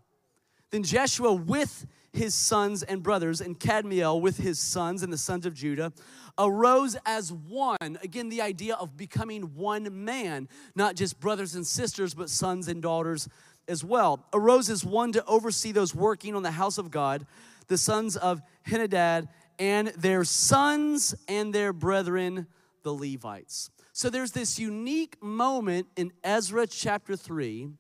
Then 0.71 0.83
Jeshua 0.83 1.33
with 1.33 1.87
his 2.17 2.35
sons 2.35 2.83
and 2.83 3.03
brothers, 3.03 3.41
and 3.41 3.59
Kadmiel 3.59 4.21
with 4.21 4.39
his 4.39 4.59
sons 4.59 5.03
and 5.03 5.13
the 5.13 5.19
sons 5.19 5.47
of 5.47 5.55
Judah, 5.55 5.93
arose 6.39 6.97
as 7.07 7.33
one. 7.33 7.99
Again, 8.03 8.29
the 8.29 8.43
idea 8.43 8.75
of 8.75 8.97
becoming 8.97 9.55
one 9.55 10.05
man, 10.05 10.49
not 10.75 10.97
just 10.97 11.19
brothers 11.21 11.55
and 11.55 11.67
sisters, 11.67 12.15
but 12.15 12.29
sons 12.29 12.69
and 12.69 12.83
daughters 12.83 13.29
as 13.69 13.83
well. 13.83 14.25
Arose 14.33 14.71
as 14.71 14.85
one 14.85 15.13
to 15.13 15.25
oversee 15.27 15.73
those 15.73 15.95
working 15.95 16.35
on 16.35 16.43
the 16.43 16.51
house 16.51 16.79
of 16.79 16.91
God, 16.91 17.27
the 17.69 17.79
sons 17.79 18.17
of 18.17 18.43
Henadad, 18.67 19.29
and 19.59 19.89
their 19.89 20.25
sons 20.25 21.15
and 21.29 21.53
their 21.53 21.73
brethren, 21.73 22.47
the 22.83 22.93
Levites. 22.93 23.71
So 23.93 24.11
there's 24.11 24.33
this 24.33 24.59
unique 24.59 25.23
moment 25.23 25.87
in 25.97 26.13
Ezra 26.23 26.67
chapter 26.67 27.17
3 27.17 27.71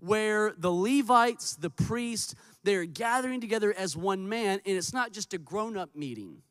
where 0.00 0.52
the 0.56 0.72
Levites, 0.72 1.56
the 1.56 1.70
priests, 1.70 2.34
they're 2.64 2.84
gathering 2.84 3.40
together 3.40 3.74
as 3.76 3.96
one 3.96 4.28
man, 4.28 4.60
and 4.66 4.76
it's 4.76 4.92
not 4.92 5.12
just 5.12 5.34
a 5.34 5.38
grown 5.38 5.76
up 5.76 5.94
meeting. 5.94 6.42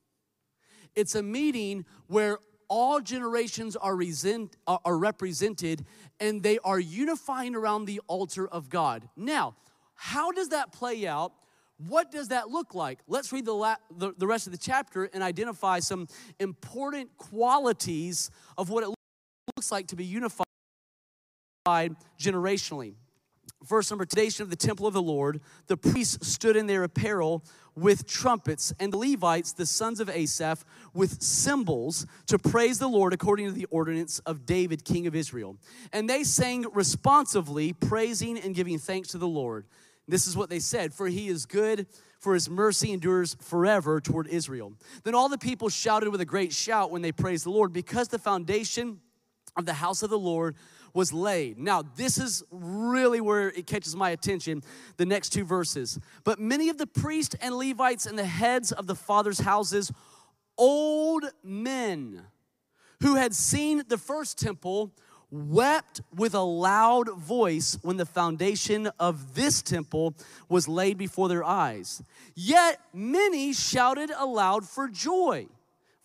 It's 0.95 1.15
a 1.15 1.23
meeting 1.23 1.85
where 2.07 2.39
all 2.67 3.01
generations 3.01 3.75
are, 3.75 3.95
resent, 3.95 4.55
are 4.67 4.97
represented 4.97 5.85
and 6.19 6.43
they 6.43 6.59
are 6.59 6.79
unifying 6.79 7.55
around 7.55 7.85
the 7.85 7.99
altar 8.07 8.47
of 8.47 8.69
God. 8.69 9.09
Now, 9.15 9.55
how 9.95 10.31
does 10.31 10.49
that 10.49 10.71
play 10.71 11.07
out? 11.07 11.33
What 11.77 12.11
does 12.11 12.27
that 12.27 12.49
look 12.49 12.75
like? 12.75 12.99
Let's 13.07 13.31
read 13.31 13.45
the, 13.45 13.53
la- 13.53 13.77
the, 13.95 14.13
the 14.17 14.27
rest 14.27 14.47
of 14.47 14.51
the 14.51 14.59
chapter 14.59 15.05
and 15.05 15.23
identify 15.23 15.79
some 15.79 16.07
important 16.39 17.17
qualities 17.17 18.29
of 18.57 18.69
what 18.69 18.83
it 18.83 18.93
looks 19.57 19.71
like 19.71 19.87
to 19.87 19.95
be 19.95 20.05
unified 20.05 20.45
generationally. 22.19 22.95
Verse 23.65 23.91
number 23.91 24.05
foundation 24.05 24.43
of 24.43 24.49
the 24.49 24.55
temple 24.55 24.87
of 24.87 24.93
the 24.93 25.01
Lord, 25.01 25.41
the 25.67 25.75
priests 25.75 26.27
stood 26.27 26.55
in 26.55 26.67
their 26.67 26.83
apparel 26.83 27.43
with 27.75 28.07
trumpets, 28.07 28.73
and 28.79 28.91
the 28.91 28.97
Levites, 28.97 29.53
the 29.53 29.65
sons 29.65 29.99
of 29.99 30.09
Asaph, 30.09 30.63
with 30.93 31.21
cymbals 31.21 32.05
to 32.27 32.37
praise 32.37 32.79
the 32.79 32.87
Lord 32.87 33.13
according 33.13 33.47
to 33.47 33.51
the 33.51 33.65
ordinance 33.65 34.19
of 34.19 34.45
David, 34.45 34.83
king 34.83 35.07
of 35.07 35.15
Israel. 35.15 35.57
And 35.93 36.09
they 36.09 36.23
sang 36.23 36.65
responsively, 36.73 37.73
praising 37.73 38.37
and 38.37 38.55
giving 38.55 38.79
thanks 38.79 39.09
to 39.09 39.17
the 39.17 39.27
Lord. 39.27 39.65
This 40.07 40.27
is 40.27 40.35
what 40.35 40.49
they 40.49 40.59
said 40.59 40.93
For 40.93 41.07
he 41.07 41.27
is 41.27 41.45
good, 41.45 41.87
for 42.19 42.33
his 42.33 42.49
mercy 42.49 42.91
endures 42.91 43.35
forever 43.41 44.01
toward 44.01 44.27
Israel. 44.27 44.73
Then 45.03 45.15
all 45.15 45.29
the 45.29 45.37
people 45.37 45.69
shouted 45.69 46.09
with 46.09 46.21
a 46.21 46.25
great 46.25 46.51
shout 46.51 46.91
when 46.91 47.01
they 47.01 47.11
praised 47.11 47.45
the 47.45 47.51
Lord, 47.51 47.71
because 47.71 48.07
the 48.07 48.19
foundation 48.19 48.99
of 49.55 49.65
the 49.65 49.73
house 49.73 50.03
of 50.03 50.09
the 50.09 50.19
Lord 50.19 50.55
was 50.93 51.13
laid. 51.13 51.57
Now, 51.57 51.83
this 51.95 52.17
is 52.17 52.43
really 52.51 53.21
where 53.21 53.49
it 53.49 53.67
catches 53.67 53.95
my 53.95 54.11
attention, 54.11 54.63
the 54.97 55.05
next 55.05 55.29
two 55.29 55.43
verses. 55.43 55.99
But 56.23 56.39
many 56.39 56.69
of 56.69 56.77
the 56.77 56.87
priests 56.87 57.35
and 57.41 57.55
Levites 57.55 58.05
and 58.05 58.17
the 58.17 58.25
heads 58.25 58.71
of 58.71 58.87
the 58.87 58.95
fathers' 58.95 59.39
houses, 59.39 59.91
old 60.57 61.25
men 61.43 62.23
who 63.01 63.15
had 63.15 63.33
seen 63.33 63.83
the 63.87 63.97
first 63.97 64.37
temple, 64.37 64.91
wept 65.31 66.01
with 66.15 66.33
a 66.33 66.41
loud 66.41 67.09
voice 67.15 67.77
when 67.81 67.97
the 67.97 68.05
foundation 68.05 68.89
of 68.99 69.35
this 69.35 69.61
temple 69.61 70.15
was 70.49 70.67
laid 70.67 70.97
before 70.97 71.29
their 71.29 71.43
eyes. 71.43 72.01
Yet 72.35 72.79
many 72.93 73.53
shouted 73.53 74.11
aloud 74.17 74.67
for 74.67 74.87
joy 74.87 75.47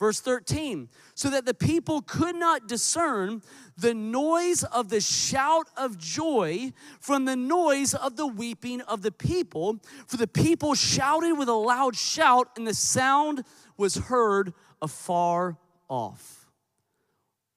Verse 0.04 0.20
13, 0.20 0.90
so 1.14 1.30
that 1.30 1.46
the 1.46 1.54
people 1.54 2.02
could 2.02 2.36
not 2.36 2.68
discern 2.68 3.40
the 3.78 3.94
noise 3.94 4.62
of 4.64 4.90
the 4.90 5.00
shout 5.00 5.66
of 5.78 5.96
joy 5.96 6.74
from 7.00 7.24
the 7.24 7.36
noise 7.36 7.94
of 7.94 8.16
the 8.16 8.26
weeping 8.26 8.82
of 8.82 9.00
the 9.00 9.10
people. 9.10 9.80
For 10.06 10.18
the 10.18 10.26
people 10.26 10.74
shouted 10.74 11.38
with 11.38 11.48
a 11.48 11.54
loud 11.54 11.96
shout, 11.96 12.48
and 12.54 12.66
the 12.66 12.74
sound 12.74 13.44
was 13.78 13.94
heard 13.94 14.52
afar 14.82 15.56
off. 15.88 16.50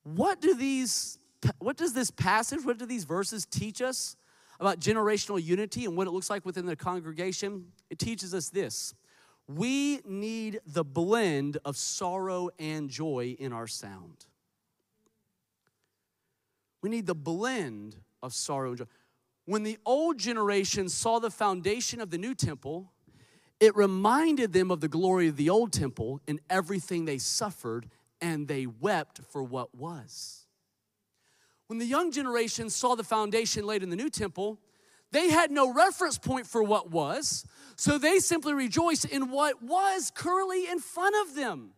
What 0.03 0.39
do 0.39 0.55
these 0.55 1.19
what 1.60 1.75
does 1.75 1.91
this 1.91 2.12
passage, 2.12 2.63
what 2.63 2.77
do 2.77 2.86
these 2.86 3.03
verses 3.03 3.45
teach 3.45 3.81
us 3.81 4.15
about 4.57 4.79
generational 4.79 5.43
unity 5.43 5.83
and 5.83 5.97
what 5.97 6.07
it 6.07 6.12
looks 6.12 6.29
like 6.29 6.45
within 6.45 6.65
the 6.65 6.77
congregation? 6.77 7.73
It 7.89 7.99
teaches 7.99 8.33
us 8.33 8.47
this 8.47 8.93
we 9.47 10.01
need 10.05 10.60
the 10.65 10.83
blend 10.83 11.57
of 11.63 11.77
sorrow 11.77 12.49
and 12.60 12.89
joy 12.89 13.36
in 13.39 13.53
our 13.53 13.67
sound. 13.67 14.25
We 16.81 16.89
need 16.89 17.07
the 17.07 17.15
blend 17.15 17.95
of 18.21 18.33
sorrow 18.33 18.69
and 18.69 18.77
joy. 18.79 18.86
When 19.45 19.63
the 19.63 19.77
old 19.86 20.17
generation 20.17 20.89
saw 20.89 21.19
the 21.19 21.31
foundation 21.31 22.01
of 22.01 22.10
the 22.10 22.17
new 22.17 22.36
temple, 22.36 22.91
it 23.60 23.75
reminded 23.75 24.51
them 24.51 24.69
of 24.69 24.81
the 24.81 24.89
glory 24.89 25.29
of 25.29 25.38
the 25.38 25.49
old 25.49 25.71
temple 25.71 26.21
and 26.27 26.39
everything 26.49 27.05
they 27.05 27.17
suffered, 27.17 27.89
and 28.19 28.47
they 28.47 28.65
wept 28.65 29.21
for 29.29 29.41
what 29.41 29.73
was. 29.73 30.45
When 31.67 31.79
the 31.79 31.86
young 31.86 32.12
generation 32.12 32.69
saw 32.69 32.95
the 32.95 33.03
foundation 33.03 33.65
laid 33.65 33.83
in 33.83 33.89
the 33.89 33.95
new 33.95 34.10
temple, 34.10 34.60
they 35.12 35.30
had 35.30 35.52
no 35.52 35.74
reference 35.74 36.17
point 36.17 36.48
for 36.48 36.62
what 36.62 36.91
was, 36.91 37.46
so 37.76 37.98
they 37.98 38.20
simply 38.20 38.54
rejoiced 38.54 39.06
in 39.06 39.32
what 39.32 39.62
was 39.63 40.12
currently 40.13 40.67
in 40.67 40.80
front 40.80 41.15
of 41.28 41.36
them. 41.36 41.72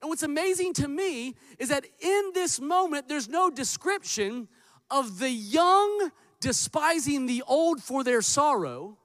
And 0.00 0.08
what's 0.08 0.22
amazing 0.22 0.74
to 0.74 0.88
me 0.88 1.34
is 1.58 1.68
that 1.68 1.86
in 2.00 2.30
this 2.34 2.60
moment, 2.60 3.08
there's 3.08 3.28
no 3.28 3.50
description 3.50 4.48
of 4.90 5.18
the 5.18 5.30
young 5.30 6.10
despising 6.40 7.26
the 7.26 7.42
old 7.46 7.82
for 7.82 8.04
their 8.04 8.22
sorrow 8.22 8.98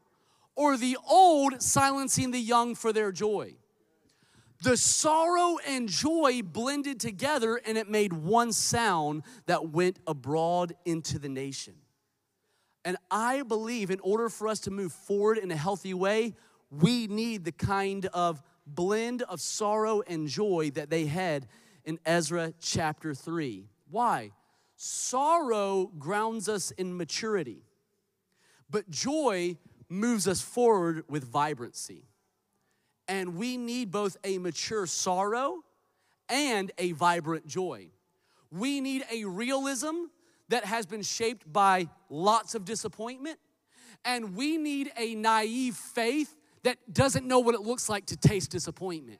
or 0.55 0.77
the 0.77 0.97
old 1.09 1.61
silencing 1.61 2.31
the 2.31 2.39
young 2.39 2.75
for 2.75 2.91
their 2.91 3.11
joy. 3.11 3.55
The 4.63 4.77
sorrow 4.77 5.57
and 5.65 5.89
joy 5.89 6.41
blended 6.43 6.99
together, 6.99 7.59
and 7.65 7.79
it 7.79 7.89
made 7.89 8.13
one 8.13 8.53
sound 8.53 9.23
that 9.47 9.69
went 9.69 9.97
abroad 10.05 10.73
into 10.85 11.17
the 11.17 11.29
nation. 11.29 11.80
And 12.83 12.97
I 13.09 13.43
believe 13.43 13.91
in 13.91 13.99
order 13.99 14.29
for 14.29 14.47
us 14.47 14.59
to 14.61 14.71
move 14.71 14.91
forward 14.91 15.37
in 15.37 15.51
a 15.51 15.55
healthy 15.55 15.93
way, 15.93 16.33
we 16.69 17.07
need 17.07 17.43
the 17.43 17.51
kind 17.51 18.07
of 18.07 18.41
blend 18.65 19.21
of 19.23 19.41
sorrow 19.41 20.01
and 20.07 20.27
joy 20.27 20.71
that 20.75 20.89
they 20.89 21.05
had 21.05 21.47
in 21.83 21.99
Ezra 22.05 22.53
chapter 22.59 23.13
3. 23.13 23.67
Why? 23.89 24.31
Sorrow 24.75 25.91
grounds 25.99 26.49
us 26.49 26.71
in 26.71 26.97
maturity, 26.97 27.63
but 28.69 28.89
joy 28.89 29.57
moves 29.89 30.27
us 30.27 30.41
forward 30.41 31.03
with 31.07 31.23
vibrancy. 31.23 32.07
And 33.07 33.35
we 33.35 33.57
need 33.57 33.91
both 33.91 34.17
a 34.23 34.37
mature 34.37 34.87
sorrow 34.87 35.57
and 36.29 36.71
a 36.77 36.93
vibrant 36.93 37.45
joy. 37.45 37.89
We 38.49 38.79
need 38.79 39.03
a 39.11 39.25
realism 39.25 40.05
that 40.51 40.65
has 40.65 40.85
been 40.85 41.01
shaped 41.01 41.51
by 41.51 41.87
lots 42.09 42.55
of 42.55 42.65
disappointment, 42.65 43.39
and 44.03 44.35
we 44.35 44.57
need 44.57 44.91
a 44.97 45.15
naive 45.15 45.75
faith 45.75 46.35
that 46.63 46.77
doesn't 46.93 47.25
know 47.25 47.39
what 47.39 47.55
it 47.55 47.61
looks 47.61 47.87
like 47.87 48.05
to 48.07 48.17
taste 48.17 48.51
disappointment. 48.51 49.19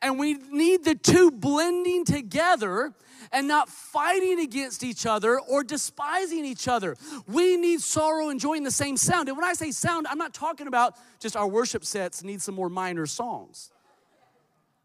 And 0.00 0.18
we 0.18 0.34
need 0.34 0.84
the 0.84 0.94
two 0.94 1.30
blending 1.30 2.04
together 2.04 2.92
and 3.30 3.46
not 3.46 3.68
fighting 3.68 4.40
against 4.40 4.82
each 4.82 5.06
other 5.06 5.38
or 5.38 5.64
despising 5.64 6.44
each 6.44 6.66
other. 6.66 6.96
We 7.26 7.56
need 7.56 7.80
sorrow 7.80 8.30
and 8.30 8.40
joy 8.40 8.54
in 8.54 8.64
the 8.64 8.70
same 8.70 8.96
sound. 8.96 9.28
And 9.28 9.36
when 9.36 9.46
I 9.46 9.52
say 9.52 9.70
sound, 9.70 10.06
I'm 10.08 10.18
not 10.18 10.34
talking 10.34 10.66
about 10.66 10.96
just 11.20 11.36
our 11.36 11.46
worship 11.46 11.84
sets 11.84 12.22
need 12.22 12.42
some 12.42 12.54
more 12.54 12.68
minor 12.68 13.06
songs. 13.06 13.70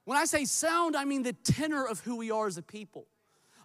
When 0.05 0.17
I 0.17 0.25
say 0.25 0.45
sound, 0.45 0.95
I 0.95 1.05
mean 1.05 1.23
the 1.23 1.33
tenor 1.33 1.85
of 1.85 2.01
who 2.01 2.17
we 2.17 2.31
are 2.31 2.47
as 2.47 2.57
a 2.57 2.61
people. 2.61 3.07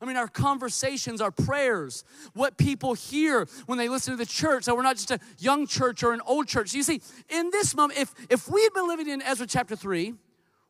I 0.04 0.06
mean, 0.06 0.18
our 0.18 0.28
conversations, 0.28 1.22
our 1.22 1.30
prayers, 1.30 2.04
what 2.34 2.58
people 2.58 2.92
hear 2.92 3.48
when 3.64 3.78
they 3.78 3.88
listen 3.88 4.12
to 4.12 4.18
the 4.18 4.26
church, 4.26 4.66
that 4.66 4.76
we're 4.76 4.82
not 4.82 4.96
just 4.96 5.10
a 5.10 5.18
young 5.38 5.66
church 5.66 6.02
or 6.02 6.12
an 6.12 6.20
old 6.26 6.46
church. 6.46 6.74
You 6.74 6.82
see, 6.82 7.00
in 7.30 7.48
this 7.48 7.74
moment, 7.74 7.98
if, 7.98 8.14
if 8.28 8.46
we 8.46 8.62
had 8.62 8.74
been 8.74 8.86
living 8.86 9.08
in 9.08 9.22
Ezra 9.22 9.46
chapter 9.46 9.74
3, 9.74 10.12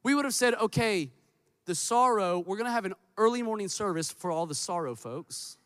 we 0.05 0.14
would 0.14 0.25
have 0.25 0.35
said, 0.35 0.55
okay, 0.55 1.11
the 1.64 1.75
sorrow, 1.75 2.44
we're 2.47 2.57
gonna 2.57 2.70
have 2.70 2.85
an 2.85 2.94
early 3.18 3.42
morning 3.42 3.66
service 3.66 4.12
for 4.12 4.31
all 4.31 4.47
the 4.47 4.55
sorrow 4.55 4.94
folks, 4.94 5.59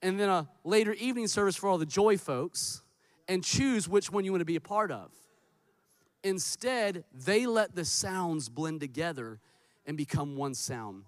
and 0.00 0.20
then 0.20 0.28
a 0.28 0.48
later 0.62 0.92
evening 0.92 1.26
service 1.26 1.56
for 1.56 1.68
all 1.68 1.78
the 1.78 1.84
joy 1.84 2.16
folks, 2.16 2.82
and 3.26 3.42
choose 3.42 3.88
which 3.88 4.12
one 4.12 4.24
you 4.24 4.30
wanna 4.30 4.44
be 4.44 4.54
a 4.54 4.60
part 4.60 4.92
of. 4.92 5.10
Instead, 6.22 7.02
they 7.12 7.46
let 7.46 7.74
the 7.74 7.84
sounds 7.84 8.48
blend 8.48 8.78
together 8.78 9.40
and 9.86 9.96
become 9.96 10.36
one 10.36 10.54
sound. 10.54 11.02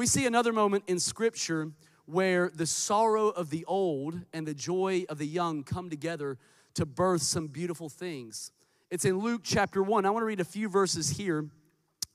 We 0.00 0.06
see 0.06 0.24
another 0.24 0.54
moment 0.54 0.84
in 0.86 0.98
Scripture 0.98 1.72
where 2.06 2.50
the 2.54 2.64
sorrow 2.64 3.28
of 3.28 3.50
the 3.50 3.66
old 3.66 4.18
and 4.32 4.48
the 4.48 4.54
joy 4.54 5.04
of 5.10 5.18
the 5.18 5.26
young 5.26 5.62
come 5.62 5.90
together 5.90 6.38
to 6.72 6.86
birth 6.86 7.20
some 7.20 7.48
beautiful 7.48 7.90
things. 7.90 8.50
It's 8.90 9.04
in 9.04 9.18
Luke 9.18 9.42
chapter 9.44 9.82
1. 9.82 10.06
I 10.06 10.10
want 10.10 10.22
to 10.22 10.26
read 10.26 10.40
a 10.40 10.44
few 10.44 10.70
verses 10.70 11.10
here 11.10 11.50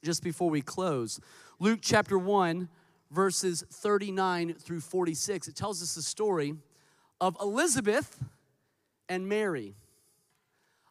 just 0.04 0.24
before 0.24 0.50
we 0.50 0.62
close. 0.62 1.20
Luke 1.60 1.78
chapter 1.80 2.18
1, 2.18 2.70
verses 3.12 3.64
39 3.72 4.56
through 4.56 4.80
46. 4.80 5.48
It 5.48 5.56
tells 5.56 5.84
us 5.84 5.94
the 5.94 6.02
story 6.02 6.56
of 7.22 7.38
Elizabeth 7.40 8.18
and 9.08 9.30
Mary. 9.30 9.76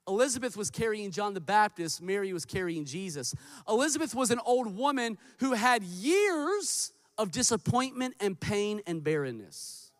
Elizabeth 0.06 0.56
was 0.56 0.70
carrying 0.70 1.10
John 1.10 1.34
the 1.34 1.40
Baptist, 1.40 2.02
Mary 2.02 2.32
was 2.32 2.44
carrying 2.44 2.84
Jesus. 2.84 3.34
Elizabeth 3.68 4.14
was 4.14 4.30
an 4.30 4.40
old 4.44 4.76
woman 4.76 5.18
who 5.38 5.52
had 5.52 5.82
years 5.82 6.92
of 7.16 7.30
disappointment 7.30 8.14
and 8.20 8.38
pain 8.38 8.82
and 8.86 9.02
barrenness. 9.02 9.92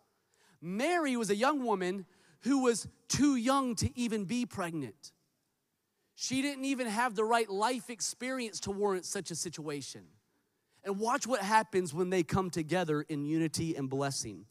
Mary 0.61 1.17
was 1.17 1.31
a 1.31 1.37
young 1.37 1.65
woman 1.65 2.05
who 2.41 2.63
was 2.63 2.87
too 3.09 3.37
young 3.37 3.75
to 3.77 3.99
even 3.99 4.25
be 4.25 4.45
pregnant. 4.45 5.13
She 6.15 6.43
didn't 6.43 6.65
even 6.65 6.87
have 6.87 7.15
the 7.15 7.25
right 7.25 7.49
life 7.49 7.91
experience 7.91 8.61
to 8.61 8.71
warrant 8.71 9.05
such 9.05 9.31
a 9.31 9.35
situation. 9.35 10.03
And 10.85 10.99
watch 10.99 11.27
what 11.27 11.41
happens 11.41 11.95
when 11.95 12.11
they 12.11 12.23
come 12.23 12.51
together 12.51 13.03
in 13.03 13.25
unity 13.25 13.75
and 13.75 13.89
blessing. 13.89 14.45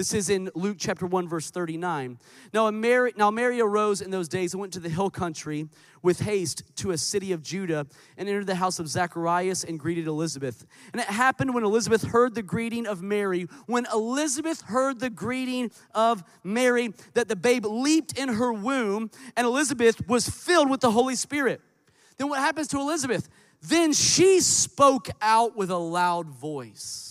This 0.00 0.14
is 0.14 0.30
in 0.30 0.50
Luke 0.54 0.78
chapter 0.78 1.04
1, 1.04 1.28
verse 1.28 1.50
39. 1.50 2.18
Now 2.54 2.70
Mary, 2.70 3.12
now 3.18 3.30
Mary 3.30 3.60
arose 3.60 4.00
in 4.00 4.10
those 4.10 4.28
days 4.28 4.54
and 4.54 4.60
went 4.62 4.72
to 4.72 4.80
the 4.80 4.88
hill 4.88 5.10
country 5.10 5.68
with 6.02 6.20
haste 6.20 6.62
to 6.76 6.92
a 6.92 6.96
city 6.96 7.32
of 7.32 7.42
Judah 7.42 7.86
and 8.16 8.26
entered 8.26 8.46
the 8.46 8.54
house 8.54 8.78
of 8.78 8.88
Zacharias 8.88 9.62
and 9.62 9.78
greeted 9.78 10.06
Elizabeth. 10.06 10.64
And 10.94 11.02
it 11.02 11.08
happened 11.08 11.52
when 11.52 11.64
Elizabeth 11.64 12.02
heard 12.02 12.34
the 12.34 12.42
greeting 12.42 12.86
of 12.86 13.02
Mary, 13.02 13.46
when 13.66 13.86
Elizabeth 13.92 14.62
heard 14.62 15.00
the 15.00 15.10
greeting 15.10 15.70
of 15.94 16.24
Mary, 16.42 16.94
that 17.12 17.28
the 17.28 17.36
babe 17.36 17.66
leaped 17.66 18.18
in 18.18 18.30
her 18.30 18.54
womb, 18.54 19.10
and 19.36 19.46
Elizabeth 19.46 20.08
was 20.08 20.30
filled 20.30 20.70
with 20.70 20.80
the 20.80 20.92
Holy 20.92 21.14
Spirit. 21.14 21.60
Then 22.16 22.30
what 22.30 22.38
happens 22.38 22.68
to 22.68 22.78
Elizabeth? 22.78 23.28
Then 23.60 23.92
she 23.92 24.40
spoke 24.40 25.10
out 25.20 25.58
with 25.58 25.70
a 25.70 25.76
loud 25.76 26.30
voice 26.30 27.09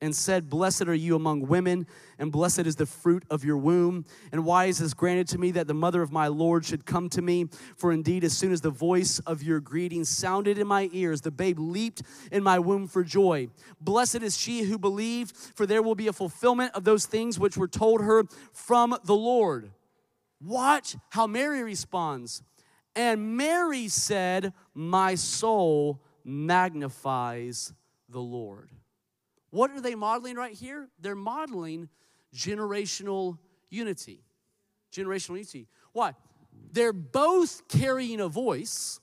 and 0.00 0.14
said, 0.14 0.50
Blessed 0.50 0.82
are 0.82 0.94
you 0.94 1.16
among 1.16 1.46
women, 1.46 1.86
and 2.18 2.30
blessed 2.30 2.60
is 2.60 2.76
the 2.76 2.86
fruit 2.86 3.24
of 3.30 3.44
your 3.44 3.56
womb. 3.56 4.04
And 4.32 4.44
why 4.44 4.66
is 4.66 4.78
this 4.78 4.94
granted 4.94 5.28
to 5.28 5.38
me 5.38 5.50
that 5.52 5.66
the 5.66 5.74
mother 5.74 6.02
of 6.02 6.12
my 6.12 6.28
Lord 6.28 6.64
should 6.64 6.84
come 6.84 7.08
to 7.10 7.22
me? 7.22 7.46
For 7.76 7.92
indeed, 7.92 8.24
as 8.24 8.36
soon 8.36 8.52
as 8.52 8.60
the 8.60 8.70
voice 8.70 9.18
of 9.20 9.42
your 9.42 9.60
greeting 9.60 10.04
sounded 10.04 10.58
in 10.58 10.66
my 10.66 10.90
ears, 10.92 11.20
the 11.20 11.30
babe 11.30 11.58
leaped 11.58 12.02
in 12.30 12.42
my 12.42 12.58
womb 12.58 12.86
for 12.86 13.02
joy. 13.02 13.48
Blessed 13.80 14.22
is 14.22 14.36
she 14.36 14.62
who 14.62 14.78
believed, 14.78 15.34
for 15.36 15.66
there 15.66 15.82
will 15.82 15.94
be 15.94 16.08
a 16.08 16.12
fulfillment 16.12 16.74
of 16.74 16.84
those 16.84 17.06
things 17.06 17.38
which 17.38 17.56
were 17.56 17.68
told 17.68 18.02
her 18.02 18.24
from 18.52 18.96
the 19.04 19.16
Lord. 19.16 19.70
Watch 20.40 20.96
how 21.10 21.26
Mary 21.26 21.62
responds. 21.62 22.42
And 22.96 23.36
Mary 23.36 23.88
said, 23.88 24.52
My 24.74 25.14
soul 25.14 26.02
magnifies 26.24 27.72
the 28.08 28.20
Lord. 28.20 28.70
What 29.54 29.70
are 29.70 29.80
they 29.80 29.94
modeling 29.94 30.34
right 30.34 30.52
here? 30.52 30.88
They're 30.98 31.14
modeling 31.14 31.88
generational 32.34 33.38
unity. 33.70 34.24
Generational 34.92 35.36
unity. 35.36 35.68
Why? 35.92 36.14
They're 36.72 36.92
both 36.92 37.68
carrying 37.68 38.18
a 38.18 38.26
voice, 38.26 38.98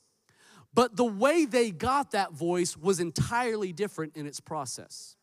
but 0.74 0.98
the 0.98 1.06
way 1.06 1.46
they 1.46 1.72
got 1.72 2.12
that 2.12 2.34
voice 2.34 2.76
was 2.76 3.00
entirely 3.00 3.72
different 3.72 4.18
in 4.18 4.28
its 4.28 4.42
process. 4.42 5.16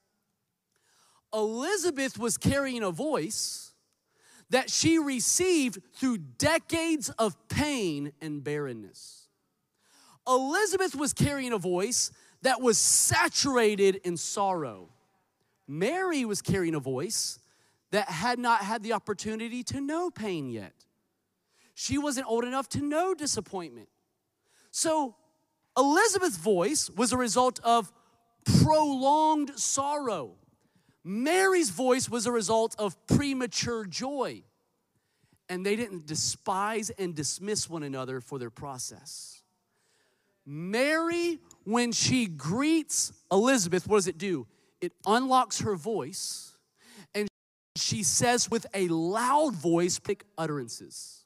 Elizabeth 1.34 2.18
was 2.18 2.38
carrying 2.38 2.82
a 2.82 2.90
voice 2.90 3.74
that 4.48 4.70
she 4.70 4.98
received 4.98 5.82
through 5.92 6.16
decades 6.38 7.10
of 7.18 7.36
pain 7.50 8.12
and 8.22 8.42
barrenness. 8.42 9.28
Elizabeth 10.26 10.94
was 10.94 11.12
carrying 11.12 11.52
a 11.52 11.58
voice 11.58 12.12
that 12.40 12.62
was 12.62 12.78
saturated 12.78 13.96
in 14.04 14.16
sorrow 14.16 14.88
Mary 15.68 16.24
was 16.24 16.40
carrying 16.40 16.74
a 16.74 16.81
voice 16.81 17.38
that 17.90 18.09
had 18.09 18.38
not 18.38 18.62
had 18.62 18.83
the 18.83 18.94
opportunity 18.94 19.62
to 19.64 19.81
know 19.81 20.11
pain 20.11 20.48
yet. 20.48 20.72
She 21.74 21.98
wasn't 21.98 22.26
old 22.26 22.44
enough 22.44 22.68
to 22.70 22.83
know 22.83 23.14
disappointment. 23.14 23.88
So, 24.70 25.14
Elizabeth's 25.76 26.37
voice 26.37 26.90
was 26.90 27.12
a 27.12 27.16
result 27.16 27.61
of 27.62 27.92
prolonged 28.62 29.59
sorrow. 29.59 30.33
Mary's 31.04 31.70
voice 31.70 32.09
was 32.09 32.26
a 32.26 32.33
result 32.33 32.74
of 32.78 32.96
premature 33.07 33.85
joy. 33.85 34.42
And 35.48 35.64
they 35.64 35.76
didn't 35.76 36.07
despise 36.07 36.90
and 36.90 37.14
dismiss 37.14 37.70
one 37.70 37.83
another 37.83 38.20
for 38.20 38.38
their 38.38 38.50
process. 38.50 39.42
Mary, 40.44 41.38
when 41.64 41.92
she 41.92 42.26
greets 42.26 43.12
Elizabeth, 43.31 43.87
what 43.87 43.98
does 43.98 44.09
it 44.09 44.18
do? 44.18 44.46
It 44.80 44.92
unlocks 45.06 45.60
her 45.60 45.74
voice 45.74 46.56
and 47.14 47.28
she 47.76 48.02
says 48.02 48.50
with 48.50 48.66
a 48.74 48.88
loud 48.88 49.54
voice, 49.54 49.98
pick 49.98 50.24
utterances. 50.36 51.24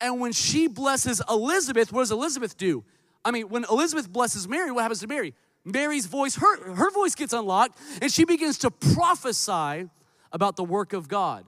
And 0.00 0.20
when 0.20 0.32
she 0.32 0.66
blesses 0.66 1.22
Elizabeth, 1.28 1.92
what 1.92 2.02
does 2.02 2.10
Elizabeth 2.10 2.56
do? 2.56 2.84
I 3.24 3.30
mean, 3.30 3.48
when 3.48 3.64
Elizabeth 3.70 4.12
blesses 4.12 4.46
Mary, 4.48 4.70
what 4.70 4.82
happens 4.82 5.00
to 5.00 5.06
Mary? 5.06 5.34
Mary's 5.64 6.06
voice, 6.06 6.36
her, 6.36 6.74
her 6.74 6.90
voice 6.90 7.14
gets 7.14 7.32
unlocked, 7.32 7.78
and 8.02 8.12
she 8.12 8.24
begins 8.24 8.58
to 8.58 8.70
prophesy 8.70 9.88
about 10.30 10.56
the 10.56 10.64
work 10.64 10.92
of 10.92 11.08
God. 11.08 11.46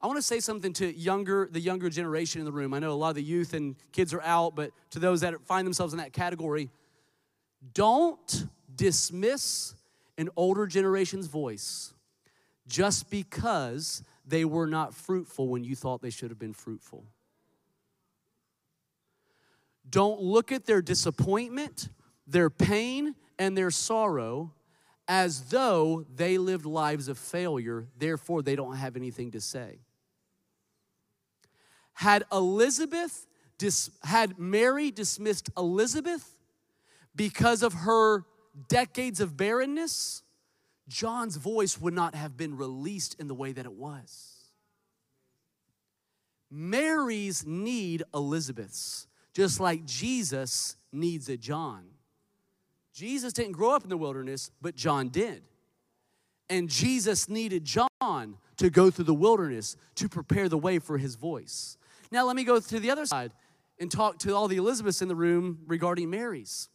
I 0.00 0.06
want 0.06 0.16
to 0.16 0.22
say 0.22 0.40
something 0.40 0.72
to 0.74 0.96
younger, 0.96 1.48
the 1.50 1.60
younger 1.60 1.90
generation 1.90 2.40
in 2.40 2.44
the 2.44 2.52
room. 2.52 2.72
I 2.72 2.78
know 2.78 2.92
a 2.92 2.94
lot 2.94 3.10
of 3.10 3.16
the 3.16 3.22
youth 3.22 3.52
and 3.52 3.74
kids 3.92 4.14
are 4.14 4.22
out, 4.22 4.54
but 4.54 4.70
to 4.90 5.00
those 5.00 5.20
that 5.22 5.34
find 5.42 5.66
themselves 5.66 5.92
in 5.92 5.98
that 5.98 6.12
category, 6.12 6.70
don't 7.74 8.46
dismiss 8.74 9.74
an 10.18 10.28
older 10.36 10.66
generation's 10.66 11.26
voice 11.28 11.94
just 12.66 13.08
because 13.08 14.02
they 14.26 14.44
were 14.44 14.66
not 14.66 14.92
fruitful 14.94 15.48
when 15.48 15.64
you 15.64 15.74
thought 15.74 16.02
they 16.02 16.10
should 16.10 16.28
have 16.28 16.38
been 16.38 16.52
fruitful. 16.52 17.06
Don't 19.88 20.20
look 20.20 20.52
at 20.52 20.66
their 20.66 20.82
disappointment. 20.82 21.88
their 22.26 22.50
pain 22.50 23.14
and 23.38 23.56
their 23.56 23.70
sorrow 23.70 24.52
as 25.08 25.44
though 25.48 26.04
they 26.14 26.36
lived 26.36 26.66
lives 26.66 27.08
of 27.08 27.16
failure, 27.16 27.86
therefore, 27.96 28.42
they 28.42 28.54
don't 28.54 28.76
have 28.76 28.96
anything 28.96 29.30
to 29.30 29.40
say. 29.40 29.78
Had 31.94 32.24
Elizabeth, 32.30 33.26
dis, 33.56 33.90
had 34.02 34.38
Mary 34.38 34.90
dismissed 34.90 35.48
Elizabeth 35.56 36.36
because 37.16 37.62
of 37.62 37.72
her 37.72 38.24
decades 38.68 39.20
of 39.20 39.36
barrenness, 39.36 40.22
John's 40.88 41.36
voice 41.36 41.80
would 41.80 41.94
not 41.94 42.14
have 42.14 42.36
been 42.36 42.56
released 42.56 43.14
in 43.20 43.28
the 43.28 43.34
way 43.34 43.52
that 43.52 43.66
it 43.66 43.72
was. 43.72 44.34
Mary's 46.50 47.46
need 47.46 48.02
Elizabeth's, 48.14 49.06
just 49.34 49.60
like 49.60 49.84
Jesus 49.84 50.76
needs 50.92 51.28
a 51.28 51.36
John. 51.36 51.84
Jesus 52.94 53.32
didn't 53.32 53.52
grow 53.52 53.70
up 53.70 53.84
in 53.84 53.90
the 53.90 53.96
wilderness, 53.96 54.50
but 54.60 54.74
John 54.74 55.08
did. 55.08 55.42
And 56.50 56.68
Jesus 56.68 57.28
needed 57.28 57.64
John 57.64 58.38
to 58.56 58.70
go 58.70 58.90
through 58.90 59.04
the 59.04 59.14
wilderness 59.14 59.76
to 59.96 60.08
prepare 60.08 60.48
the 60.48 60.58
way 60.58 60.78
for 60.78 60.96
his 60.96 61.14
voice. 61.14 61.76
Now, 62.10 62.26
let 62.26 62.34
me 62.34 62.44
go 62.44 62.58
to 62.58 62.80
the 62.80 62.90
other 62.90 63.04
side 63.04 63.32
and 63.78 63.90
talk 63.90 64.18
to 64.20 64.34
all 64.34 64.48
the 64.48 64.56
Elizabeths 64.56 65.02
in 65.02 65.08
the 65.08 65.14
room 65.14 65.58
regarding 65.66 66.10
Mary's. 66.10 66.68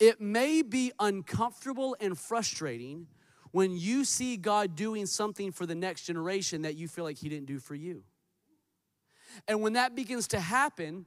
It 0.00 0.20
may 0.20 0.62
be 0.62 0.92
uncomfortable 0.98 1.94
and 2.00 2.18
frustrating 2.18 3.06
when 3.52 3.76
you 3.76 4.04
see 4.04 4.36
God 4.36 4.74
doing 4.74 5.06
something 5.06 5.52
for 5.52 5.66
the 5.66 5.74
next 5.74 6.04
generation 6.04 6.62
that 6.62 6.74
you 6.76 6.88
feel 6.88 7.04
like 7.04 7.18
He 7.18 7.28
didn't 7.28 7.46
do 7.46 7.58
for 7.58 7.74
you. 7.74 8.02
And 9.46 9.60
when 9.60 9.74
that 9.74 9.94
begins 9.94 10.26
to 10.28 10.40
happen, 10.40 11.06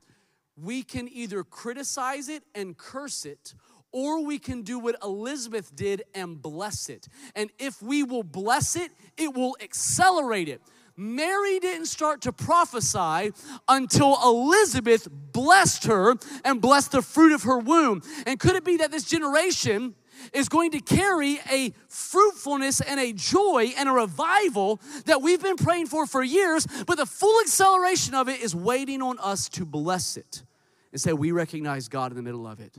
we 0.56 0.84
can 0.84 1.10
either 1.12 1.44
criticize 1.44 2.30
it 2.30 2.44
and 2.54 2.78
curse 2.78 3.26
it, 3.26 3.56
or 3.92 4.24
we 4.24 4.40
can 4.40 4.62
do 4.62 4.80
what 4.80 4.96
Elizabeth 5.04 5.76
did 5.76 6.04
and 6.14 6.42
bless 6.42 6.90
it. 6.90 7.08
And 7.36 7.50
if 7.60 7.82
we 7.82 8.04
will 8.04 8.24
bless 8.24 8.76
it, 8.76 8.92
it 9.18 9.34
will 9.34 9.56
accelerate 9.62 10.50
it. 10.50 10.62
Mary 10.96 11.60
didn't 11.60 11.88
start 11.88 12.22
to 12.22 12.32
prophesy 12.32 13.32
until 13.68 14.18
Elizabeth 14.24 15.08
blessed 15.12 15.86
her 15.86 16.16
and 16.46 16.62
blessed 16.62 16.92
the 16.92 17.02
fruit 17.02 17.34
of 17.34 17.44
her 17.44 17.58
womb. 17.58 18.02
And 18.26 18.40
could 18.40 18.56
it 18.56 18.64
be 18.64 18.78
that 18.78 18.92
this 18.92 19.04
generation 19.04 19.96
is 20.32 20.48
going 20.48 20.72
to 20.72 20.80
carry 20.80 21.40
a 21.52 21.74
fruitfulness 21.88 22.82
and 22.82 23.00
a 23.00 23.14
joy 23.14 23.74
and 23.78 23.90
a 23.90 23.92
revival 23.92 24.80
that 25.06 25.22
we've 25.22 25.42
been 25.42 25.58
praying 25.58 25.88
for 25.88 26.06
for 26.06 26.24
years, 26.24 26.68
but 26.86 26.98
the 26.98 27.06
full 27.06 27.42
acceleration 27.42 28.14
of 28.14 28.30
it 28.30 28.40
is 28.42 28.56
waiting 28.56 29.02
on 29.02 29.18
us 29.20 29.50
to 29.50 29.66
bless 29.66 30.16
it 30.18 30.44
and 30.92 31.02
say, 31.02 31.14
We 31.14 31.32
recognize 31.32 31.88
God 31.88 32.12
in 32.12 32.16
the 32.16 32.24
middle 32.24 32.48
of 32.48 32.60
it. 32.60 32.78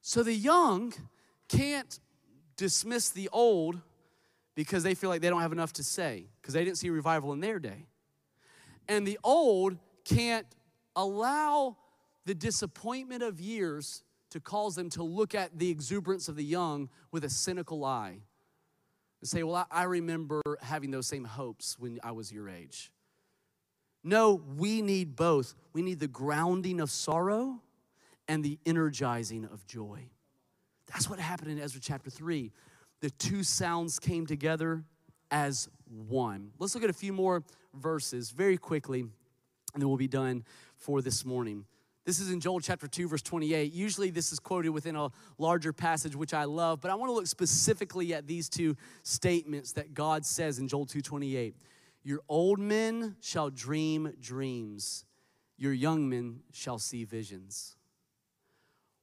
So 0.00 0.22
the 0.22 0.34
young 0.34 0.94
can't 1.48 2.00
dismiss 2.56 3.10
the 3.10 3.28
old 3.32 3.80
because 4.60 4.82
they 4.82 4.94
feel 4.94 5.08
like 5.08 5.22
they 5.22 5.30
don't 5.30 5.40
have 5.40 5.52
enough 5.52 5.72
to 5.72 5.82
say 5.82 6.26
because 6.38 6.52
they 6.52 6.62
didn't 6.62 6.76
see 6.76 6.90
revival 6.90 7.32
in 7.32 7.40
their 7.40 7.58
day. 7.58 7.86
And 8.88 9.06
the 9.06 9.18
old 9.24 9.78
can't 10.04 10.46
allow 10.94 11.78
the 12.26 12.34
disappointment 12.34 13.22
of 13.22 13.40
years 13.40 14.04
to 14.28 14.38
cause 14.38 14.74
them 14.74 14.90
to 14.90 15.02
look 15.02 15.34
at 15.34 15.58
the 15.58 15.70
exuberance 15.70 16.28
of 16.28 16.36
the 16.36 16.44
young 16.44 16.90
with 17.10 17.24
a 17.24 17.30
cynical 17.30 17.86
eye 17.86 18.18
and 19.22 19.30
say, 19.30 19.42
Well, 19.42 19.66
I, 19.70 19.84
remember 19.84 20.42
having 20.60 20.90
those 20.90 21.06
same 21.06 21.24
hopes 21.24 21.78
when 21.78 21.98
I 22.02 22.10
was 22.10 22.30
your 22.30 22.50
age. 22.50 22.92
No, 24.04 24.42
we 24.58 24.82
need 24.82 25.16
both. 25.16 25.54
We 25.72 25.80
need 25.80 26.00
the 26.00 26.08
grounding 26.08 26.80
of 26.82 26.90
sorrow 26.90 27.62
and 28.28 28.44
the 28.44 28.58
energizing 28.66 29.46
of 29.46 29.66
joy. 29.66 30.10
That's 30.86 31.08
what 31.08 31.18
happened 31.18 31.50
in 31.50 31.58
Ezra 31.58 31.80
chapter 31.80 32.10
3. 32.10 32.52
The 33.00 33.10
two 33.10 33.42
sounds 33.42 33.98
came 33.98 34.26
together 34.26 34.84
as 35.30 35.68
one. 35.88 36.50
Let's 36.58 36.74
look 36.74 36.84
at 36.84 36.90
a 36.90 36.94
few 36.94 37.12
more 37.12 37.42
verses 37.74 38.30
very 38.30 38.58
quickly, 38.58 39.00
and 39.00 39.10
then 39.82 39.88
we'll 39.88 39.96
be 39.96 40.08
done 40.08 40.44
for 40.76 41.00
this 41.00 41.24
morning. 41.24 41.64
This 42.04 42.18
is 42.18 42.30
in 42.30 42.40
Joel 42.40 42.60
chapter 42.60 42.88
2, 42.88 43.08
verse 43.08 43.22
28. 43.22 43.72
Usually, 43.72 44.10
this 44.10 44.32
is 44.32 44.38
quoted 44.38 44.70
within 44.70 44.96
a 44.96 45.10
larger 45.38 45.72
passage, 45.72 46.16
which 46.16 46.34
I 46.34 46.44
love, 46.44 46.80
but 46.80 46.90
I 46.90 46.94
want 46.94 47.10
to 47.10 47.14
look 47.14 47.26
specifically 47.26 48.12
at 48.12 48.26
these 48.26 48.48
two 48.48 48.76
statements 49.02 49.72
that 49.72 49.94
God 49.94 50.26
says 50.26 50.58
in 50.58 50.68
Joel 50.68 50.86
2 50.86 51.00
28. 51.00 51.54
Your 52.02 52.20
old 52.28 52.58
men 52.58 53.16
shall 53.20 53.50
dream 53.50 54.12
dreams, 54.20 55.04
your 55.56 55.72
young 55.72 56.08
men 56.08 56.40
shall 56.52 56.78
see 56.78 57.04
visions. 57.04 57.76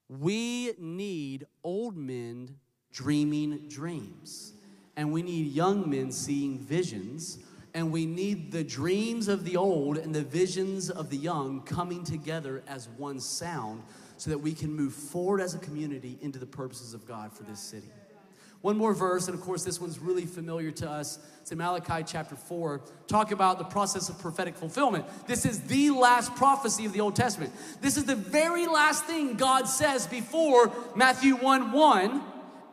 We 0.10 0.74
need 0.80 1.46
old 1.64 1.96
men 1.96 2.58
dreaming 2.98 3.60
dreams, 3.70 4.54
and 4.96 5.14
we 5.14 5.22
need 5.22 5.54
young 5.54 5.88
men 5.88 6.12
seeing 6.12 6.58
visions, 6.58 7.38
and 7.76 7.92
we 7.92 8.08
need 8.08 8.52
the 8.52 8.64
dreams 8.64 9.28
of 9.28 9.46
the 9.46 9.56
old 9.56 10.00
and 10.00 10.16
the 10.16 10.24
visions 10.24 10.90
of 10.90 11.12
the 11.12 11.18
young 11.18 11.62
coming 11.62 12.04
together 12.04 12.64
as 12.68 12.90
one 12.98 13.20
sound 13.20 13.84
so 14.18 14.32
that 14.32 14.40
we 14.40 14.52
can 14.52 14.74
move 14.74 14.96
forward 14.96 15.42
as 15.42 15.54
a 15.54 15.60
community 15.60 16.18
into 16.22 16.40
the 16.40 16.46
purposes 16.48 16.96
of 16.96 17.08
God 17.08 17.32
for 17.32 17.44
this 17.44 17.60
city. 17.60 17.92
One 18.62 18.76
more 18.76 18.96
verse, 18.96 19.28
and 19.28 19.38
of 19.38 19.46
course, 19.46 19.64
this 19.64 19.80
one's 19.80 20.00
really 20.00 20.26
familiar 20.26 20.72
to 20.72 20.90
us. 20.90 21.20
It's 21.42 21.52
in 21.52 21.60
Malachi 21.60 22.04
chapter 22.04 22.36
4. 22.36 22.82
Talk 23.06 23.32
about 23.32 23.60
the 23.60 23.64
process 23.66 24.10
of 24.10 24.18
prophetic 24.18 24.56
fulfillment. 24.56 25.06
This 25.28 25.46
is 25.46 25.62
the 25.62 25.92
last 25.92 26.34
prophecy 26.36 26.88
of 26.88 26.94
the 26.94 27.02
Old 27.02 27.16
Testament. 27.16 27.54
This 27.80 27.96
is 27.96 28.06
the 28.06 28.16
very 28.16 28.66
last 28.66 29.06
thing 29.06 29.36
God 29.36 29.68
says 29.68 30.08
before 30.08 30.72
Matthew 30.96 31.36
1 31.36 31.72
1 31.72 32.22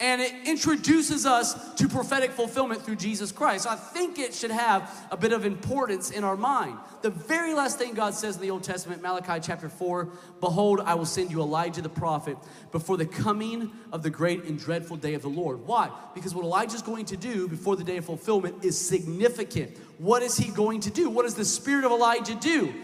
and 0.04 0.20
it 0.20 0.34
introduces 0.44 1.24
us 1.24 1.72
to 1.76 1.88
prophetic 1.88 2.30
fulfillment 2.32 2.82
through 2.82 2.96
Jesus 2.96 3.32
Christ. 3.32 3.64
So 3.64 3.70
I 3.70 3.76
think 3.76 4.18
it 4.18 4.34
should 4.34 4.50
have 4.50 5.06
a 5.10 5.16
bit 5.16 5.32
of 5.32 5.46
importance 5.46 6.10
in 6.10 6.24
our 6.24 6.36
mind. 6.36 6.76
The 7.00 7.08
very 7.08 7.54
last 7.54 7.78
thing 7.78 7.94
God 7.94 8.12
says 8.12 8.36
in 8.36 8.42
the 8.42 8.50
Old 8.50 8.64
Testament, 8.64 9.00
Malachi 9.00 9.40
chapter 9.40 9.70
4 9.70 10.10
Behold, 10.40 10.80
I 10.80 10.94
will 10.94 11.06
send 11.06 11.30
you 11.30 11.40
Elijah 11.40 11.80
the 11.80 11.88
prophet 11.88 12.36
before 12.70 12.98
the 12.98 13.06
coming 13.06 13.72
of 13.92 14.02
the 14.02 14.10
great 14.10 14.44
and 14.44 14.58
dreadful 14.58 14.98
day 14.98 15.14
of 15.14 15.22
the 15.22 15.28
Lord. 15.28 15.66
Why? 15.66 15.90
Because 16.14 16.34
what 16.34 16.44
Elijah 16.44 16.76
is 16.76 16.82
going 16.82 17.06
to 17.06 17.16
do 17.16 17.48
before 17.48 17.74
the 17.74 17.84
day 17.84 17.96
of 17.96 18.04
fulfillment 18.04 18.62
is 18.62 18.78
significant. 18.78 19.74
What 19.96 20.22
is 20.22 20.36
he 20.36 20.50
going 20.50 20.80
to 20.80 20.90
do? 20.90 21.08
What 21.08 21.22
does 21.22 21.34
the 21.34 21.46
spirit 21.46 21.86
of 21.86 21.92
Elijah 21.92 22.34
do? 22.34 22.74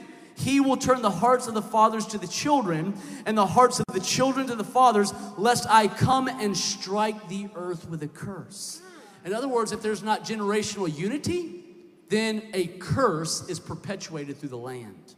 He 0.40 0.58
will 0.58 0.78
turn 0.78 1.02
the 1.02 1.10
hearts 1.10 1.48
of 1.48 1.54
the 1.54 1.62
fathers 1.62 2.06
to 2.06 2.18
the 2.18 2.26
children 2.26 2.94
and 3.26 3.36
the 3.36 3.46
hearts 3.46 3.78
of 3.78 3.84
the 3.92 4.00
children 4.00 4.46
to 4.46 4.54
the 4.54 4.64
fathers, 4.64 5.12
lest 5.36 5.66
I 5.68 5.86
come 5.86 6.28
and 6.28 6.56
strike 6.56 7.28
the 7.28 7.48
earth 7.54 7.86
with 7.88 8.02
a 8.02 8.08
curse. 8.08 8.80
In 9.26 9.34
other 9.34 9.48
words, 9.48 9.72
if 9.72 9.82
there's 9.82 10.02
not 10.02 10.24
generational 10.24 10.92
unity, 10.96 11.62
then 12.08 12.42
a 12.54 12.68
curse 12.68 13.48
is 13.50 13.60
perpetuated 13.60 14.38
through 14.38 14.48
the 14.48 14.56
land. 14.56 15.14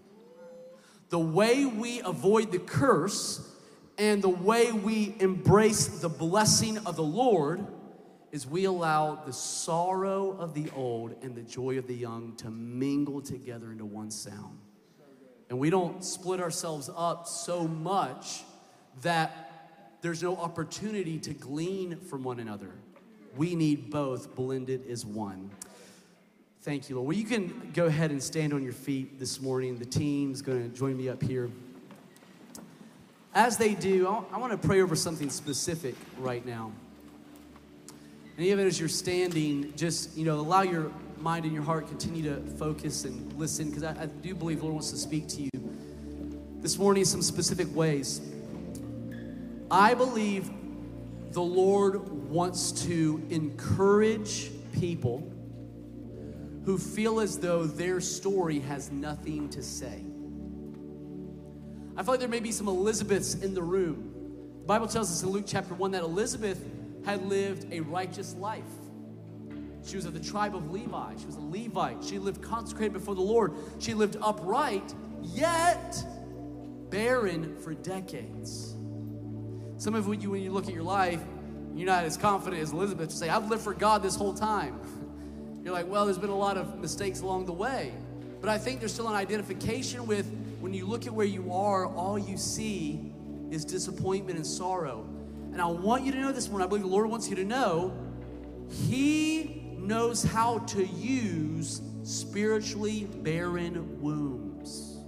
The 1.11 1.21
way 1.21 1.67
we 1.67 2.01
avoid 2.01 2.51
the 2.51 2.59
curse 2.59 3.49
and 3.99 4.23
the 4.23 4.29
way 4.29 4.73
we 4.73 5.15
embrace 5.21 5.87
the 5.87 6.09
blessing 6.09 6.79
of 6.79 6.97
the 6.97 7.05
Lord 7.05 7.65
is 8.33 8.45
we 8.45 8.65
allow 8.65 9.15
the 9.15 9.33
sorrow 9.33 10.33
of 10.33 10.53
the 10.55 10.69
old 10.75 11.15
and 11.23 11.37
the 11.37 11.43
joy 11.43 11.79
of 11.79 11.87
the 11.87 11.95
young 11.95 12.35
to 12.39 12.51
mingle 12.51 13.21
together 13.21 13.71
into 13.71 13.85
one 13.85 14.11
sound. 14.11 14.62
And 15.53 15.61
we 15.61 15.69
don't 15.69 16.03
split 16.03 16.41
ourselves 16.41 16.89
up 16.97 17.29
so 17.29 17.69
much 17.69 18.43
that 19.03 19.99
there's 20.01 20.23
no 20.23 20.35
opportunity 20.35 21.19
to 21.19 21.35
glean 21.35 22.01
from 22.01 22.23
one 22.25 22.41
another. 22.41 22.71
We 23.37 23.55
need 23.55 23.91
both 23.91 24.35
blended 24.35 24.89
as 24.89 25.05
one. 25.05 25.51
Thank 26.63 26.89
you, 26.89 26.97
Lord. 26.97 27.09
Well, 27.09 27.19
you 27.19 27.27
can 27.27 27.71
go 27.75 27.85
ahead 27.85 28.11
and 28.11 28.23
stand 28.23 28.55
on 28.55 28.63
your 28.63 28.73
feet 28.73 29.19
this 29.19 29.43
morning. 29.43 29.77
The 29.77 29.85
team's 29.85 30.41
going 30.41 30.71
to 30.71 30.75
join 30.75 30.97
me 30.97 31.11
up 31.11 31.23
here. 31.23 31.51
As 33.35 33.59
they 33.59 33.75
do, 33.75 34.09
I 34.33 34.39
want 34.39 34.53
to 34.53 34.67
pray 34.67 34.81
over 34.81 34.97
something 34.97 35.29
specific 35.29 35.97
right 36.17 36.47
now. 36.47 36.73
And 38.37 38.47
even 38.47 38.67
as 38.67 38.81
you're 38.81 38.89
standing, 38.89 39.75
just, 39.77 40.17
you 40.17 40.25
know, 40.25 40.41
allow 40.41 40.63
your 40.63 40.91
mind 41.19 41.45
and 41.45 41.55
your 41.55 41.63
heart 41.63 41.87
continue 41.87 42.23
to 42.23 42.41
focus 42.53 43.05
and 43.05 43.33
listen 43.35 43.69
because 43.69 43.85
I, 43.85 44.03
I, 44.03 44.07
do 44.07 44.35
believe 44.35 44.59
the 44.59 44.65
Lord 44.65 44.75
wants 44.75 44.91
to 44.91 44.97
speak 44.97 45.29
to 45.29 45.43
you 45.43 45.51
this 46.61 46.79
morning 46.79 47.03
in 47.03 47.07
some 47.07 47.23
specific 47.23 47.73
ways. 47.75 48.21
I 49.71 49.95
believe 49.95 50.51
the 51.31 51.43
Lord 51.43 52.09
wants 52.29 52.73
to 52.87 53.25
encourage 53.31 54.51
people 54.73 55.31
who 56.65 56.79
feel 56.79 57.21
as 57.21 57.39
though 57.39 57.65
their 57.65 58.01
story 58.01 58.61
has 58.61 58.91
nothing 58.91 59.49
to 59.51 59.63
say. 59.63 60.05
I 61.97 62.03
feel 62.03 62.15
like 62.15 62.21
there 62.21 62.29
may 62.29 62.41
be 62.41 62.53
some 62.53 62.69
Elizabeths 62.69 63.35
in 63.35 63.55
the 63.55 63.63
room. 63.63 64.13
The 64.61 64.67
Bible 64.67 64.87
tells 64.87 65.11
us 65.11 65.23
in 65.23 65.29
Luke 65.29 65.45
chapter 65.47 65.75
1 65.75 65.91
that 65.91 66.03
Elizabeth 66.03 66.65
had 67.05 67.25
lived 67.27 67.73
a 67.73 67.81
righteous 67.81 68.35
life. 68.35 68.63
She 69.85 69.97
was 69.97 70.05
of 70.05 70.15
the 70.15 70.21
tribe 70.21 70.55
of 70.55 70.71
Levi. 70.71 71.15
She 71.19 71.27
was 71.27 71.37
a 71.37 71.41
Levite. 71.41 72.05
She 72.05 72.19
lived 72.19 72.43
consecrated 72.43 72.93
before 72.93 73.15
the 73.15 73.23
Lord. 73.23 73.53
She 73.79 73.95
lived 73.95 74.17
upright, 74.21 74.95
yet 75.23 76.05
barren 76.91 77.57
for 77.59 77.75
decades. 77.75 78.75
Some 79.79 79.95
of 79.95 80.07
you, 80.23 80.31
when 80.31 80.43
you 80.43 80.53
look 80.53 80.69
at 80.69 80.75
your 80.75 80.85
life, 80.85 81.21
you're 81.75 81.87
not 81.87 82.05
as 82.05 82.17
confident 82.17 82.63
as 82.63 82.73
Elizabeth 82.73 83.09
to 83.09 83.17
say, 83.17 83.29
I've 83.29 83.49
lived 83.49 83.63
for 83.63 83.75
God 83.75 84.03
this 84.03 84.15
whole 84.15 84.35
time. 84.35 84.79
You're 85.65 85.73
like, 85.73 85.89
well, 85.89 86.05
there's 86.05 86.19
been 86.19 86.31
a 86.31 86.37
lot 86.37 86.57
of 86.57 86.79
mistakes 86.79 87.21
along 87.21 87.47
the 87.47 87.53
way. 87.53 87.95
But 88.41 88.51
I 88.51 88.59
think 88.59 88.81
there's 88.81 88.93
still 88.93 89.09
an 89.09 89.15
identification 89.15 90.07
with 90.07 90.27
when 90.61 90.75
you 90.75 90.87
look 90.87 91.07
at 91.07 91.15
where 91.15 91.27
you 91.27 91.53
are, 91.53 91.87
all 91.87 92.19
you 92.19 92.37
see 92.37 93.13
is 93.51 93.65
disappointment 93.65 94.37
and 94.37 94.47
sorrow. 94.47 95.07
And 95.53 95.61
I 95.61 95.67
want 95.67 96.05
you 96.05 96.13
to 96.13 96.19
know 96.19 96.33
this 96.33 96.49
one. 96.49 96.63
I 96.63 96.67
believe 96.67 96.83
the 96.83 96.89
Lord 96.89 97.11
wants 97.11 97.29
you 97.29 97.37
to 97.37 97.45
know 97.45 97.95
He 98.71 99.77
knows 99.79 100.23
how 100.23 100.61
to 100.61 100.85
use 100.85 101.83
spiritually 102.05 103.05
barren 103.23 104.01
wombs. 104.01 104.99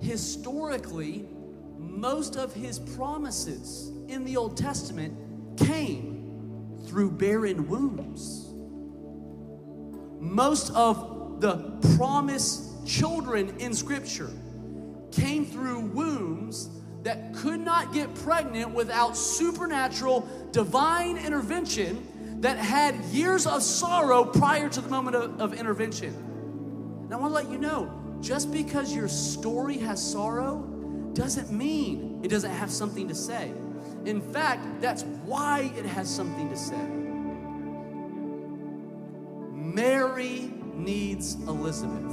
Historically, 0.00 1.28
most 1.76 2.36
of 2.36 2.54
His 2.54 2.78
promises 2.78 3.92
in 4.08 4.24
the 4.24 4.36
Old 4.36 4.56
Testament 4.56 5.58
came 5.58 6.78
through 6.86 7.10
barren 7.12 7.68
wombs. 7.68 8.46
Most 10.20 10.72
of 10.74 11.40
the 11.40 11.56
promised 11.96 12.86
children 12.86 13.54
in 13.58 13.74
Scripture 13.74 14.30
came 15.12 15.44
through 15.44 15.80
wombs 15.80 16.70
that 17.02 17.34
could 17.34 17.60
not 17.60 17.92
get 17.92 18.14
pregnant 18.16 18.72
without 18.72 19.16
supernatural 19.16 20.28
divine 20.52 21.16
intervention 21.16 22.06
that 22.40 22.58
had 22.58 22.94
years 23.06 23.46
of 23.46 23.62
sorrow 23.62 24.24
prior 24.24 24.68
to 24.68 24.80
the 24.80 24.88
moment 24.88 25.16
of, 25.16 25.40
of 25.40 25.54
intervention. 25.54 26.14
And 27.04 27.12
I 27.12 27.16
want 27.16 27.30
to 27.30 27.34
let 27.34 27.50
you 27.50 27.58
know 27.58 27.92
just 28.20 28.52
because 28.52 28.94
your 28.94 29.08
story 29.08 29.78
has 29.78 30.02
sorrow 30.02 30.58
doesn't 31.14 31.50
mean 31.50 32.20
it 32.22 32.28
doesn't 32.28 32.50
have 32.50 32.70
something 32.70 33.08
to 33.08 33.14
say. 33.14 33.52
In 34.04 34.20
fact, 34.20 34.80
that's 34.80 35.02
why 35.02 35.72
it 35.76 35.84
has 35.84 36.08
something 36.08 36.48
to 36.48 36.56
say. 36.56 36.86
Mary 39.52 40.52
needs 40.74 41.34
Elizabeth. 41.34 42.12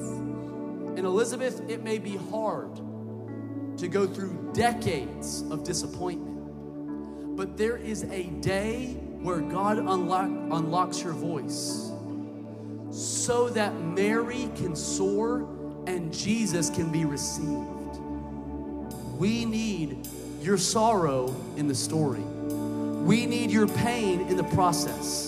And 0.98 1.00
Elizabeth, 1.00 1.70
it 1.70 1.84
may 1.84 1.98
be 1.98 2.18
hard 2.18 2.80
to 3.78 3.88
go 3.88 4.08
through 4.08 4.52
decades 4.54 5.44
of 5.50 5.64
disappointment, 5.64 7.36
but 7.38 7.58
there 7.58 7.78
is 7.78 8.04
a 8.06 8.24
day 8.42 8.94
where 9.22 9.40
God 9.40 9.78
unlock, 9.78 10.28
unlocks 10.28 11.02
your 11.02 11.14
voice 11.14 11.92
so 12.92 13.50
that 13.50 13.80
Mary 13.80 14.50
can 14.56 14.76
soar 14.76 15.48
and 15.86 16.14
Jesus 16.14 16.70
can 16.70 16.92
be 16.92 17.06
received. 17.06 18.00
We 19.18 19.46
need 19.46 20.08
your 20.42 20.58
sorrow 20.58 21.36
in 21.56 21.68
the 21.68 21.76
story. 21.76 22.22
We 22.22 23.26
need 23.26 23.52
your 23.52 23.68
pain 23.68 24.22
in 24.22 24.38
the 24.38 24.44
process. 24.44 25.27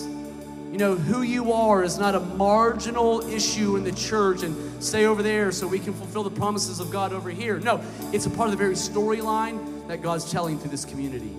You 0.70 0.78
know, 0.78 0.94
who 0.94 1.22
you 1.22 1.52
are 1.52 1.82
is 1.82 1.98
not 1.98 2.14
a 2.14 2.20
marginal 2.20 3.28
issue 3.28 3.74
in 3.76 3.82
the 3.82 3.90
church 3.90 4.44
and 4.44 4.82
stay 4.82 5.06
over 5.06 5.20
there 5.20 5.50
so 5.50 5.66
we 5.66 5.80
can 5.80 5.92
fulfill 5.92 6.22
the 6.22 6.30
promises 6.30 6.78
of 6.78 6.92
God 6.92 7.12
over 7.12 7.28
here. 7.28 7.58
No, 7.58 7.82
it's 8.12 8.26
a 8.26 8.30
part 8.30 8.46
of 8.46 8.52
the 8.52 8.56
very 8.56 8.74
storyline 8.74 9.88
that 9.88 10.00
God's 10.00 10.30
telling 10.30 10.60
through 10.60 10.70
this 10.70 10.84
community. 10.84 11.36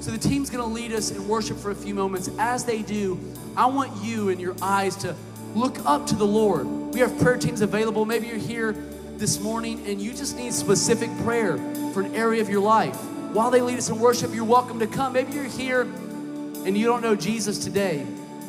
So 0.00 0.10
the 0.10 0.18
team's 0.18 0.50
gonna 0.50 0.66
lead 0.66 0.92
us 0.92 1.10
in 1.10 1.26
worship 1.26 1.56
for 1.56 1.70
a 1.70 1.74
few 1.74 1.94
moments. 1.94 2.28
As 2.38 2.66
they 2.66 2.82
do, 2.82 3.18
I 3.56 3.64
want 3.66 4.04
you 4.04 4.28
and 4.28 4.38
your 4.38 4.54
eyes 4.60 4.96
to 4.96 5.16
look 5.54 5.78
up 5.86 6.06
to 6.08 6.14
the 6.14 6.26
Lord. 6.26 6.66
We 6.66 7.00
have 7.00 7.18
prayer 7.18 7.38
teams 7.38 7.62
available. 7.62 8.04
Maybe 8.04 8.26
you're 8.26 8.36
here 8.36 8.72
this 9.16 9.40
morning 9.40 9.82
and 9.86 9.98
you 9.98 10.12
just 10.12 10.36
need 10.36 10.52
specific 10.52 11.08
prayer 11.22 11.56
for 11.94 12.02
an 12.02 12.14
area 12.14 12.42
of 12.42 12.50
your 12.50 12.60
life. 12.60 12.96
While 13.32 13.50
they 13.50 13.62
lead 13.62 13.78
us 13.78 13.88
in 13.88 13.98
worship, 13.98 14.34
you're 14.34 14.44
welcome 14.44 14.78
to 14.80 14.86
come. 14.86 15.14
Maybe 15.14 15.32
you're 15.32 15.44
here 15.44 15.80
and 15.80 16.76
you 16.76 16.84
don't 16.84 17.02
know 17.02 17.16
Jesus 17.16 17.58
today, 17.58 18.06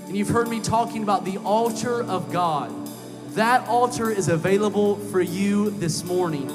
and 0.07 0.15
you've 0.15 0.29
heard 0.29 0.47
me 0.47 0.59
talking 0.59 1.03
about 1.03 1.25
the 1.25 1.37
altar 1.39 2.03
of 2.03 2.31
God. 2.31 2.71
That 3.31 3.67
altar 3.67 4.09
is 4.09 4.29
available 4.29 4.95
for 4.95 5.21
you 5.21 5.71
this 5.71 6.03
morning. 6.03 6.49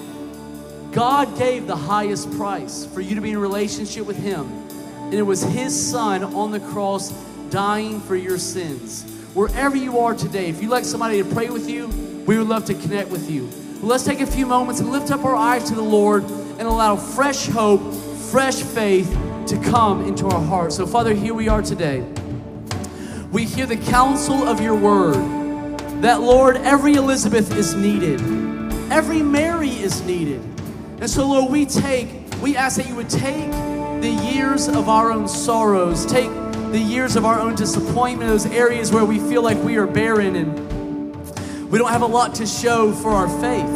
God 0.93 1.37
gave 1.37 1.67
the 1.67 1.77
highest 1.77 2.31
price 2.33 2.87
for 2.87 3.01
you 3.01 3.15
to 3.15 3.21
be 3.21 3.31
in 3.31 3.39
relationship 3.39 4.07
with 4.07 4.17
Him, 4.17 4.47
and 4.47 5.15
it 5.15 5.23
was 5.23 5.43
His 5.43 5.79
Son 5.91 6.25
on 6.25 6.51
the 6.51 6.61
cross 6.61 7.11
dying 7.51 8.01
for 8.01 8.17
your 8.17 8.39
sins. 8.39 9.03
Wherever 9.35 9.77
you 9.77 9.99
are 9.99 10.15
today, 10.15 10.49
if 10.49 10.63
you'd 10.63 10.71
like 10.71 10.85
somebody 10.85 11.23
to 11.23 11.35
pray 11.35 11.51
with 11.51 11.69
you, 11.69 11.89
we 12.27 12.39
would 12.39 12.49
love 12.49 12.65
to 12.67 12.75
connect 12.75 13.11
with 13.11 13.31
you. 13.31 13.49
Let's 13.83 14.05
take 14.05 14.21
a 14.21 14.27
few 14.27 14.47
moments 14.47 14.81
and 14.81 14.91
lift 14.91 15.11
up 15.11 15.25
our 15.25 15.37
eyes 15.37 15.65
to 15.65 15.75
the 15.75 15.83
Lord 15.83 16.25
and 16.25 16.63
allow 16.63 16.97
fresh 16.97 17.47
hope, 17.47 17.95
fresh 18.31 18.63
faith 18.63 19.11
to 19.47 19.61
come 19.65 20.05
into 20.05 20.27
our 20.27 20.43
hearts. 20.43 20.77
So, 20.77 20.87
Father, 20.87 21.15
here 21.15 21.35
we 21.35 21.49
are 21.49 21.63
today. 21.63 22.05
We 23.33 23.45
hear 23.45 23.65
the 23.65 23.77
counsel 23.77 24.43
of 24.43 24.61
your 24.61 24.75
word 24.75 25.15
that, 26.03 26.21
Lord, 26.21 26.57
every 26.57 26.95
Elizabeth 26.95 27.55
is 27.55 27.75
needed, 27.77 28.21
every 28.91 29.23
Mary 29.23 29.71
is 29.71 30.03
needed. 30.03 30.41
And 31.01 31.09
so, 31.09 31.29
Lord, 31.29 31.53
we 31.53 31.65
take, 31.65 32.09
we 32.43 32.57
ask 32.57 32.77
that 32.79 32.89
you 32.89 32.97
would 32.97 33.09
take 33.09 33.53
the 34.03 34.11
years 34.33 34.67
of 34.67 34.89
our 34.89 35.13
own 35.13 35.29
sorrows, 35.29 36.05
take 36.07 36.29
the 36.73 36.81
years 36.81 37.15
of 37.15 37.25
our 37.25 37.39
own 37.39 37.55
disappointment, 37.55 38.29
those 38.29 38.47
areas 38.47 38.91
where 38.91 39.05
we 39.05 39.21
feel 39.21 39.43
like 39.43 39.63
we 39.63 39.77
are 39.77 39.87
barren 39.87 40.35
and 40.35 41.71
we 41.71 41.79
don't 41.79 41.91
have 41.91 42.03
a 42.03 42.07
lot 42.07 42.35
to 42.35 42.47
show 42.47 42.91
for 42.91 43.11
our 43.11 43.29
faith. 43.41 43.71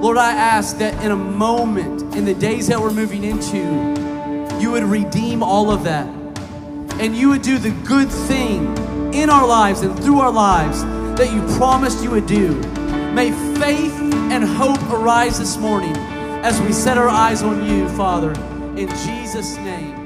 Lord, 0.00 0.16
I 0.16 0.32
ask 0.32 0.78
that 0.78 1.02
in 1.04 1.10
a 1.10 1.16
moment, 1.16 2.14
in 2.14 2.24
the 2.24 2.34
days 2.34 2.68
that 2.68 2.80
we're 2.80 2.92
moving 2.92 3.24
into, 3.24 3.58
you 4.60 4.70
would 4.70 4.84
redeem 4.84 5.42
all 5.42 5.72
of 5.72 5.82
that. 5.84 6.19
And 7.00 7.16
you 7.16 7.30
would 7.30 7.40
do 7.40 7.56
the 7.56 7.70
good 7.88 8.10
thing 8.10 8.76
in 9.14 9.30
our 9.30 9.46
lives 9.46 9.80
and 9.80 9.98
through 10.04 10.20
our 10.20 10.30
lives 10.30 10.82
that 11.18 11.32
you 11.32 11.40
promised 11.56 12.04
you 12.04 12.10
would 12.10 12.26
do. 12.26 12.54
May 13.14 13.30
faith 13.58 13.98
and 14.30 14.44
hope 14.44 14.82
arise 14.90 15.38
this 15.38 15.56
morning 15.56 15.96
as 16.44 16.60
we 16.60 16.74
set 16.74 16.98
our 16.98 17.08
eyes 17.08 17.42
on 17.42 17.64
you, 17.64 17.88
Father. 17.96 18.32
In 18.76 18.88
Jesus' 18.88 19.56
name. 19.56 19.99